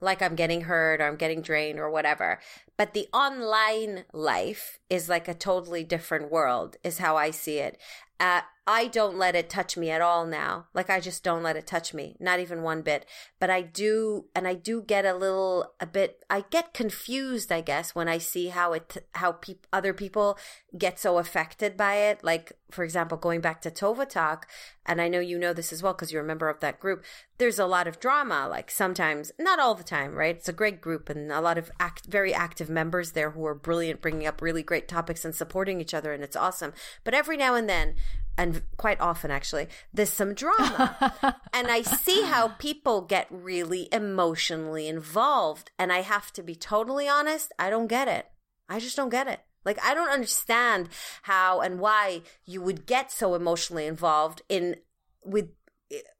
[0.00, 2.40] like I'm getting hurt or I'm getting drained or whatever.
[2.76, 7.78] But the online life is like a totally different world, is how I see it.
[8.18, 10.66] Uh, I don't let it touch me at all now.
[10.74, 13.06] Like I just don't let it touch me, not even one bit.
[13.38, 16.24] But I do, and I do get a little, a bit.
[16.28, 20.36] I get confused, I guess, when I see how it, how pe- other people
[20.76, 22.24] get so affected by it.
[22.24, 24.48] Like, for example, going back to Tova Talk,
[24.84, 27.04] and I know you know this as well because you're a member of that group.
[27.38, 28.48] There's a lot of drama.
[28.50, 30.34] Like sometimes, not all the time, right?
[30.34, 33.54] It's a great group and a lot of act, very active members there who are
[33.54, 36.72] brilliant, bringing up really great topics and supporting each other, and it's awesome.
[37.04, 37.94] But every now and then
[38.38, 41.40] and quite often actually, there's some drama.
[41.52, 45.70] and I see how people get really emotionally involved.
[45.78, 48.26] And I have to be totally honest, I don't get it.
[48.68, 49.40] I just don't get it.
[49.64, 50.90] Like, I don't understand
[51.22, 54.76] how and why you would get so emotionally involved in
[55.24, 55.50] with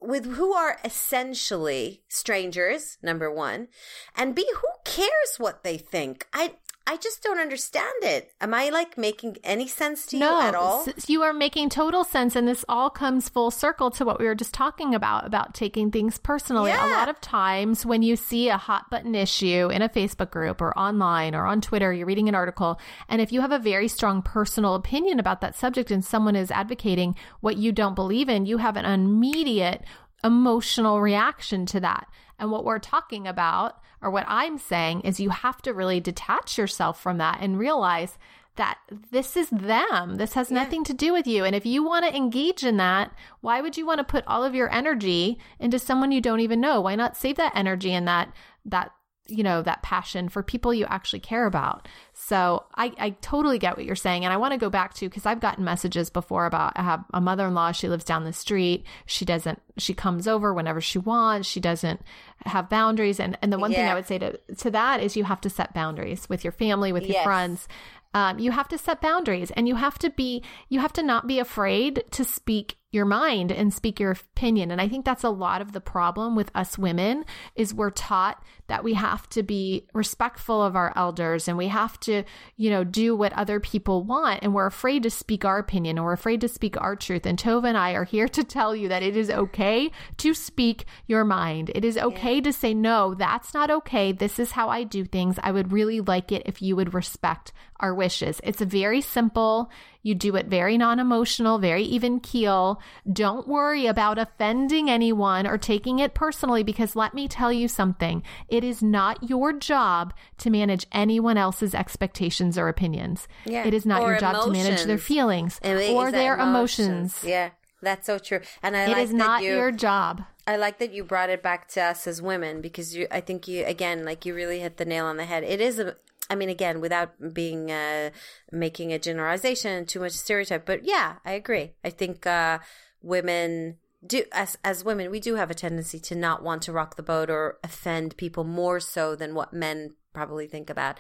[0.00, 3.66] with who are essentially strangers number 1
[4.14, 6.54] and b who cares what they think i
[6.89, 8.32] I just don't understand it.
[8.41, 10.87] Am I like making any sense to no, you at all?
[11.09, 12.37] You are making total sense.
[12.37, 15.91] And this all comes full circle to what we were just talking about, about taking
[15.91, 16.70] things personally.
[16.70, 16.87] Yeah.
[16.87, 20.61] A lot of times when you see a hot button issue in a Facebook group
[20.61, 22.78] or online or on Twitter, you're reading an article.
[23.09, 26.53] And if you have a very strong personal opinion about that subject and someone is
[26.53, 29.82] advocating what you don't believe in, you have an immediate
[30.22, 32.09] emotional reaction to that.
[32.39, 36.59] And what we're talking about, or what I'm saying, is you have to really detach
[36.59, 38.18] yourself from that and realize
[38.57, 38.78] that
[39.11, 40.16] this is them.
[40.16, 40.62] This has yeah.
[40.62, 41.45] nothing to do with you.
[41.45, 44.45] And if you want to engage in that, why would you want to put all
[44.45, 46.80] of your energy into someone you don't even know?
[46.80, 48.32] Why not save that energy and that
[48.64, 48.93] that
[49.29, 51.89] you know that passion for people you actually care about.
[52.12, 54.24] So i, I totally get what you're saying.
[54.24, 57.05] And i want to go back to because i've gotten messages before about i have
[57.12, 58.85] a mother-in-law she lives down the street.
[59.07, 61.49] She doesn't she comes over whenever she wants.
[61.49, 62.01] She doesn't
[62.45, 63.20] have boundaries.
[63.20, 63.79] And and the one yeah.
[63.79, 66.53] thing i would say to to that is you have to set boundaries with your
[66.53, 67.24] family with your yes.
[67.24, 67.68] friends.
[68.14, 71.27] Um, you have to set boundaries and you have to be you have to not
[71.27, 75.30] be afraid to speak your mind and speak your opinion and i think that's a
[75.30, 77.24] lot of the problem with us women
[77.55, 81.99] is we're taught that we have to be respectful of our elders and we have
[82.01, 82.24] to,
[82.57, 84.40] you know, do what other people want.
[84.42, 87.26] And we're afraid to speak our opinion or we're afraid to speak our truth.
[87.26, 90.84] And Tova and I are here to tell you that it is okay to speak
[91.07, 91.70] your mind.
[91.74, 94.12] It is okay to say, no, that's not okay.
[94.12, 95.38] This is how I do things.
[95.42, 98.41] I would really like it if you would respect our wishes.
[98.45, 99.70] It's very simple.
[100.03, 102.81] You do it very non emotional, very even keel.
[103.12, 108.22] Don't worry about offending anyone or taking it personally because let me tell you something.
[108.49, 113.27] It is not your job to manage anyone else's expectations or opinions.
[113.45, 113.66] Yeah.
[113.66, 114.57] It is not or your job emotions.
[114.59, 116.89] to manage their feelings or their emotions.
[116.89, 117.24] emotions.
[117.24, 117.51] Yeah.
[117.83, 118.41] That's so true.
[118.62, 120.22] And I it like is not you, your job.
[120.47, 123.49] I like that you brought it back to us as women because you I think
[123.49, 125.45] you again like you really hit the nail on the head.
[125.45, 125.97] It is a
[126.29, 128.11] I mean, again, without being uh,
[128.51, 131.72] making a generalization, too much stereotype, but yeah, I agree.
[131.85, 132.59] I think uh,
[133.03, 136.97] women do as as women, we do have a tendency to not want to rock
[136.97, 140.99] the boat or offend people more so than what men probably think about.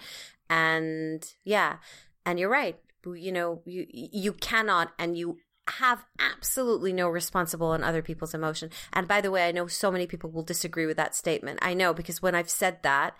[0.48, 1.76] And yeah,
[2.24, 2.78] and you're right.
[3.04, 8.70] You know, you you cannot and you have absolutely no responsible on other people's emotion.
[8.92, 11.58] And by the way, I know so many people will disagree with that statement.
[11.62, 13.16] I know because when I've said that,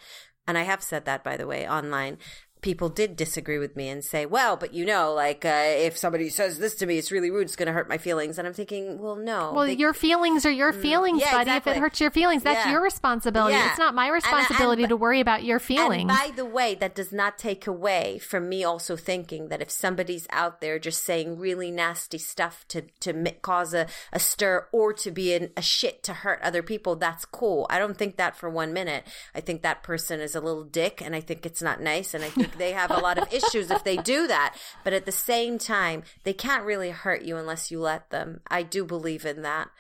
[0.47, 2.19] and I have said that by the way online
[2.67, 6.29] people did disagree with me and say, well, but you know, like uh, if somebody
[6.29, 7.43] says this to me, it's really rude.
[7.43, 8.39] It's going to hurt my feelings.
[8.39, 9.53] And I'm thinking, well, no.
[9.53, 11.43] Well, they, your feelings are your mm, feelings, yeah, buddy.
[11.43, 11.71] Exactly.
[11.71, 12.73] If it hurts your feelings, that's yeah.
[12.73, 13.55] your responsibility.
[13.55, 13.71] Yeah.
[13.71, 16.09] It's not my responsibility and, and, to worry about your feelings.
[16.09, 20.27] by the way, that does not take away from me also thinking that if somebody's
[20.31, 23.13] out there just saying really nasty stuff to to
[23.43, 27.25] cause a, a stir or to be in a shit to hurt other people, that's
[27.25, 27.69] cool.
[27.71, 29.05] I don't think that for one minute.
[29.37, 32.25] I think that person is a little dick, and I think it's not nice, and
[32.25, 34.57] I think they have a lot of issues if they do that.
[34.85, 38.41] But at the same time, they can't really hurt you unless you let them.
[38.49, 39.71] I do believe in that.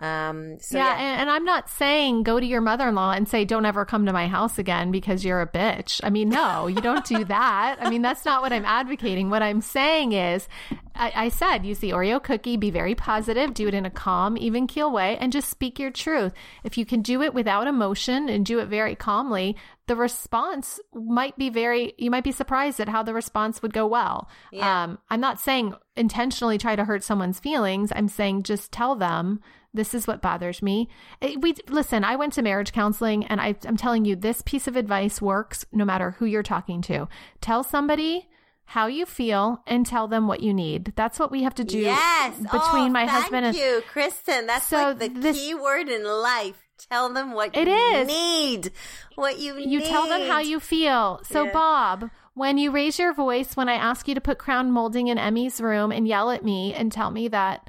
[0.00, 1.12] Um, so yeah, yeah.
[1.12, 3.84] And, and, I'm not saying go to your mother in law and say, don't ever
[3.84, 6.00] come to my house again because you're a bitch.
[6.02, 7.76] I mean, no, you don't do that.
[7.80, 9.28] I mean, that's not what I'm advocating.
[9.28, 10.48] What I'm saying is,
[10.94, 14.38] I, I said, use the Oreo cookie, be very positive, do it in a calm,
[14.38, 16.32] even keel way, and just speak your truth.
[16.64, 19.54] If you can do it without emotion and do it very calmly,
[19.86, 23.86] the response might be very, you might be surprised at how the response would go
[23.86, 24.30] well.
[24.50, 24.84] Yeah.
[24.84, 27.92] Um, I'm not saying intentionally try to hurt someone's feelings.
[27.94, 29.40] I'm saying just tell them
[29.72, 30.88] this is what bothers me.
[31.20, 32.04] It, we listen.
[32.04, 35.64] I went to marriage counseling, and I, I'm telling you, this piece of advice works
[35.72, 37.08] no matter who you're talking to.
[37.40, 38.28] Tell somebody
[38.64, 40.92] how you feel and tell them what you need.
[40.94, 42.34] That's what we have to do yes.
[42.38, 44.46] Oh, between oh, my husband and you, Kristen.
[44.46, 46.56] That's so like the this, key word in life.
[46.88, 48.06] Tell them what it you is.
[48.06, 48.72] need.
[49.14, 49.70] What you need.
[49.70, 51.20] You tell them how you feel.
[51.24, 51.52] So yeah.
[51.52, 55.18] Bob, when you raise your voice when I ask you to put crown molding in
[55.18, 57.68] Emmy's room and yell at me and tell me that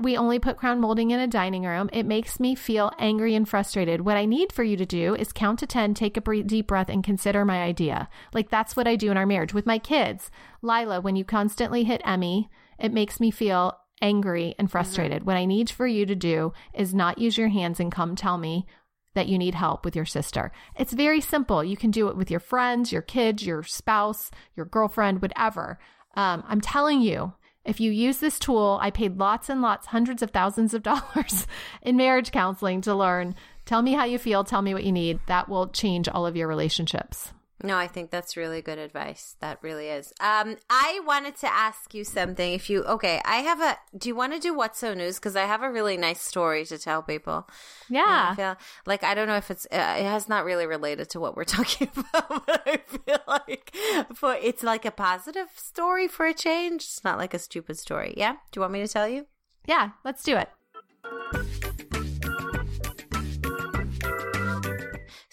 [0.00, 1.90] we only put crown molding in a dining room.
[1.92, 4.00] It makes me feel angry and frustrated.
[4.00, 6.88] What I need for you to do is count to 10, take a deep breath,
[6.88, 8.08] and consider my idea.
[8.32, 10.30] Like that's what I do in our marriage with my kids.
[10.62, 12.48] Lila, when you constantly hit Emmy,
[12.78, 15.18] it makes me feel angry and frustrated.
[15.18, 15.26] Mm-hmm.
[15.26, 18.38] What I need for you to do is not use your hands and come tell
[18.38, 18.66] me
[19.14, 20.52] that you need help with your sister.
[20.76, 21.64] It's very simple.
[21.64, 25.78] You can do it with your friends, your kids, your spouse, your girlfriend, whatever.
[26.14, 27.34] Um, I'm telling you,
[27.70, 31.46] if you use this tool, I paid lots and lots, hundreds of thousands of dollars
[31.82, 33.36] in marriage counseling to learn.
[33.64, 35.20] Tell me how you feel, tell me what you need.
[35.28, 37.32] That will change all of your relationships.
[37.62, 39.36] No, I think that's really good advice.
[39.40, 40.12] That really is.
[40.20, 42.54] Um, I wanted to ask you something.
[42.54, 43.76] If you okay, I have a.
[43.96, 45.16] Do you want to do what's so news?
[45.16, 47.46] Because I have a really nice story to tell people.
[47.88, 48.28] Yeah.
[48.30, 48.56] I feel,
[48.86, 49.66] like I don't know if it's.
[49.66, 53.76] Uh, it has not really related to what we're talking about, but I feel like
[54.14, 56.82] for it's like a positive story for a change.
[56.82, 58.14] It's not like a stupid story.
[58.16, 58.32] Yeah.
[58.32, 59.26] Do you want me to tell you?
[59.66, 59.90] Yeah.
[60.02, 60.48] Let's do it.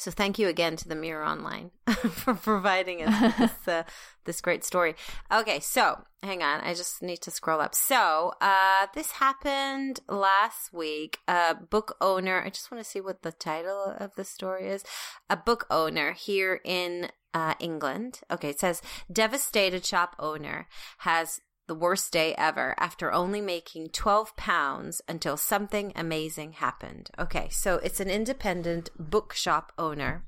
[0.07, 1.71] So thank you again to the Mirror Online
[2.11, 3.83] for providing us this, uh,
[4.23, 4.95] this great story.
[5.29, 7.75] Okay, so hang on, I just need to scroll up.
[7.75, 11.17] So uh, this happened last week.
[11.27, 14.85] A book owner, I just want to see what the title of the story is.
[15.29, 18.21] A book owner here in uh, England.
[18.31, 18.81] Okay, it says
[19.11, 25.93] devastated shop owner has the worst day ever after only making 12 pounds until something
[25.95, 27.09] amazing happened.
[27.19, 30.25] Okay, so it's an independent bookshop owner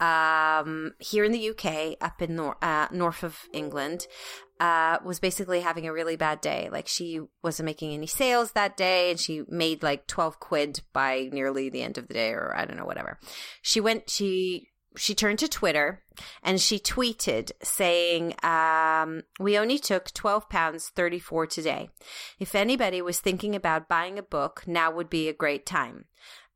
[0.00, 4.06] um, here in the UK, up in nor- uh, north of England,
[4.60, 6.68] uh, was basically having a really bad day.
[6.70, 11.28] Like she wasn't making any sales that day, and she made like twelve quid by
[11.32, 13.18] nearly the end of the day, or I don't know, whatever.
[13.62, 14.10] She went.
[14.10, 16.02] She she turned to Twitter
[16.42, 21.90] and she tweeted saying, um, We only took £12, 34 today.
[22.38, 26.06] If anybody was thinking about buying a book, now would be a great time.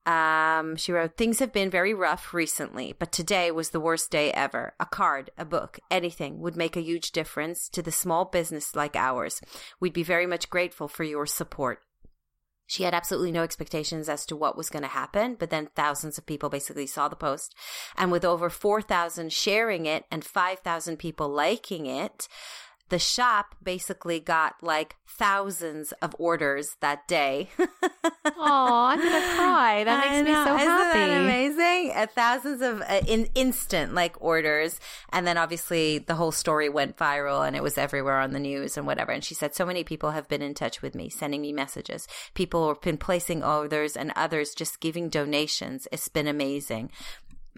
[0.07, 4.32] Um, she wrote, Things have been very rough recently, but today was the worst day
[4.32, 4.74] ever.
[4.80, 8.97] A card, a book, anything would make a huge difference to the small business like
[8.97, 9.41] ours.
[9.80, 11.80] We'd be very much grateful for your support.
[12.68, 16.18] She had absolutely no expectations as to what was going to happen, but then thousands
[16.18, 17.54] of people basically saw the post.
[17.96, 22.28] And with over 4,000 sharing it and 5,000 people liking it,
[22.89, 27.49] the shop basically got like thousands of orders that day.
[28.41, 29.84] Oh, I'm gonna cry.
[29.84, 31.12] That makes me so Isn't happy.
[31.12, 31.93] amazing?
[31.95, 34.78] Uh, thousands of uh, in instant like orders,
[35.12, 38.76] and then obviously the whole story went viral and it was everywhere on the news
[38.76, 39.12] and whatever.
[39.12, 42.07] And she said so many people have been in touch with me, sending me messages.
[42.34, 45.89] People have been placing orders, and others just giving donations.
[45.93, 46.91] It's been amazing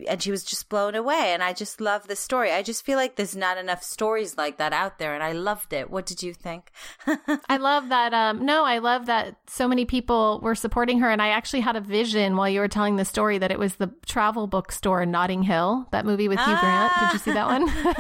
[0.08, 1.32] and she was just blown away.
[1.32, 2.52] And I just love the story.
[2.52, 5.72] I just feel like there's not enough stories like that out there, and I loved
[5.72, 5.90] it.
[5.90, 6.70] What did you think?
[7.48, 8.12] I love that.
[8.14, 11.10] Um, no, I love that so many people were supporting her.
[11.10, 13.76] And I actually had a vision while you were telling the story that it was
[13.76, 16.92] the travel bookstore in Notting Hill, that movie with Hugh Grant.
[17.00, 17.66] Did you see that one?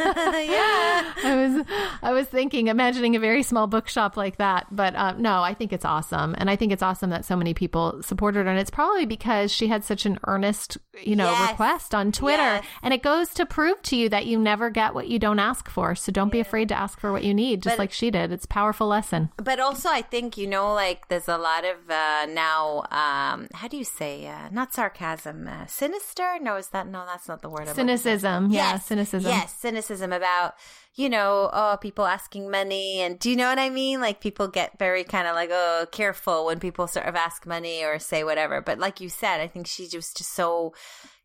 [0.50, 1.12] yeah.
[1.24, 1.66] I was,
[2.02, 4.66] I was thinking, imagining a very small bookshop like that.
[4.70, 7.54] But um, no, I think it's awesome, and I think it's awesome that so many
[7.54, 8.50] people supported her.
[8.50, 11.50] And it's probably because she had such an earnest, you know, Yes.
[11.50, 12.64] request on Twitter, Yes.
[12.82, 15.68] and it goes to prove to you that you never get what you don't ask
[15.68, 15.94] for.
[15.94, 18.32] So don't be afraid to ask for what you need, just But- like she did.
[18.32, 19.30] It's a powerful lesson.
[19.36, 22.84] But also, I think you know, like there's a lot of uh, now.
[22.90, 24.26] Um, how do you say?
[24.26, 26.38] Uh, not sarcasm, uh, sinister.
[26.40, 27.04] No, is that no?
[27.06, 27.62] That's not the word.
[27.62, 27.80] I'm looking for.
[27.98, 29.30] Cynicism, yeah, Yes, cynicism.
[29.30, 30.54] Yes, cynicism about
[30.96, 34.00] you know, oh, people asking money, and do you know what I mean?
[34.00, 37.84] Like people get very kind of like oh, careful when people sort of ask money
[37.84, 38.60] or say whatever.
[38.60, 40.74] But like you said, I think she was just so.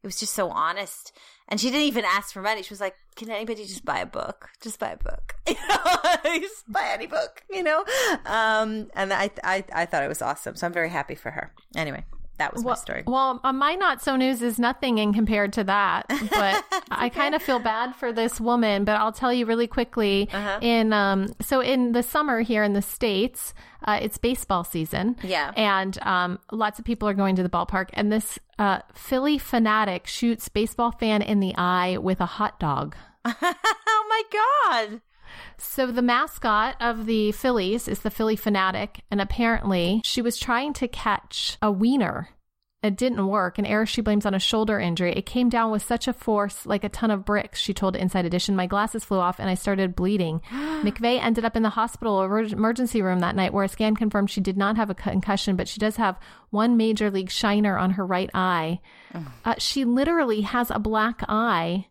[0.06, 1.14] It was just so honest.
[1.50, 2.62] And she didn't even ask for money.
[2.62, 4.50] She was like, "Can anybody just buy a book?
[4.62, 7.84] Just buy a book, just buy any book, you know."
[8.28, 10.56] Um, and I, I, I thought it was awesome.
[10.58, 11.56] So I'm very happy for her.
[11.76, 12.06] Anyway,
[12.38, 13.04] that was my Well, story.
[13.08, 16.06] well, uh, my not so news is nothing in compared to that.
[16.32, 18.84] But I kind of feel bad for this woman.
[18.86, 20.28] But I'll tell you really quickly.
[20.34, 20.60] Uh-huh.
[20.62, 23.54] In um, so in the summer here in the states,
[23.86, 25.16] uh, it's baseball season.
[25.24, 25.52] Yeah.
[25.56, 27.90] and um, lots of people are going to the ballpark.
[27.94, 32.96] And this uh, Phillie Phanatic shoots baseball fan in the eye with a hot dog.
[33.26, 34.24] oh my
[34.90, 35.02] god!
[35.58, 40.74] So the mascot of the Phillies is the Phillie Phanatic, and apparently she was trying
[40.74, 42.30] to catch a wiener.
[42.86, 45.12] It didn't work, and error she blames on a shoulder injury.
[45.14, 48.26] It came down with such a force, like a ton of bricks, she told Inside
[48.26, 48.56] Edition.
[48.56, 50.42] My glasses flew off and I started bleeding.
[50.52, 54.30] McVeigh ended up in the hospital or emergency room that night where a scan confirmed
[54.30, 56.20] she did not have a concussion, but she does have
[56.52, 58.80] one major league shiner on her right eye.
[59.44, 61.88] Uh, she literally has a black eye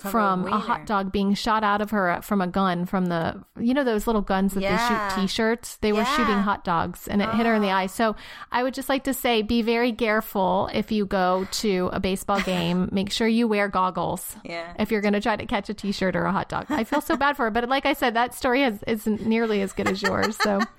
[0.00, 3.06] from, a a, hot dog being shot out of her uh, from a gun from
[3.06, 4.76] the you know those little guns that Yeah.
[4.76, 7.78] they shoot t-shirts they were shooting hot dogs and it hit her in the ah.
[7.78, 8.16] eye so
[8.50, 12.40] i would just like to say be very careful if you go to a baseball
[12.40, 14.72] game make sure you wear goggles Yeah.
[14.78, 17.00] if you're going to try to catch a t-shirt or a hot dog i feel
[17.00, 19.88] so bad for her but like i said that story has, isn't nearly as good
[19.88, 20.60] as yours so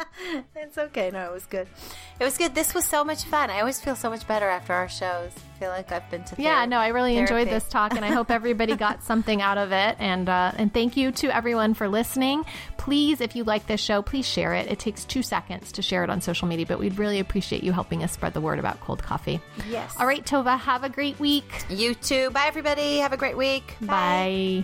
[0.55, 1.09] It's okay.
[1.11, 1.67] No, it was good.
[2.19, 2.53] It was good.
[2.53, 3.49] This was so much fun.
[3.49, 5.31] I always feel so much better after our shows.
[5.35, 8.09] I feel like I've been to Yeah, no, I really enjoyed this talk, and I
[8.09, 9.97] hope everybody got something out of it.
[9.99, 12.45] And uh, and thank you to everyone for listening.
[12.77, 14.71] Please, if you like this show, please share it.
[14.71, 17.73] It takes two seconds to share it on social media, but we'd really appreciate you
[17.73, 19.41] helping us spread the word about cold coffee.
[19.69, 19.93] Yes.
[19.99, 21.65] All right, Tova, have a great week.
[21.69, 22.29] You too.
[22.29, 22.99] Bye, everybody.
[22.99, 23.75] Have a great week.
[23.81, 24.63] Bye.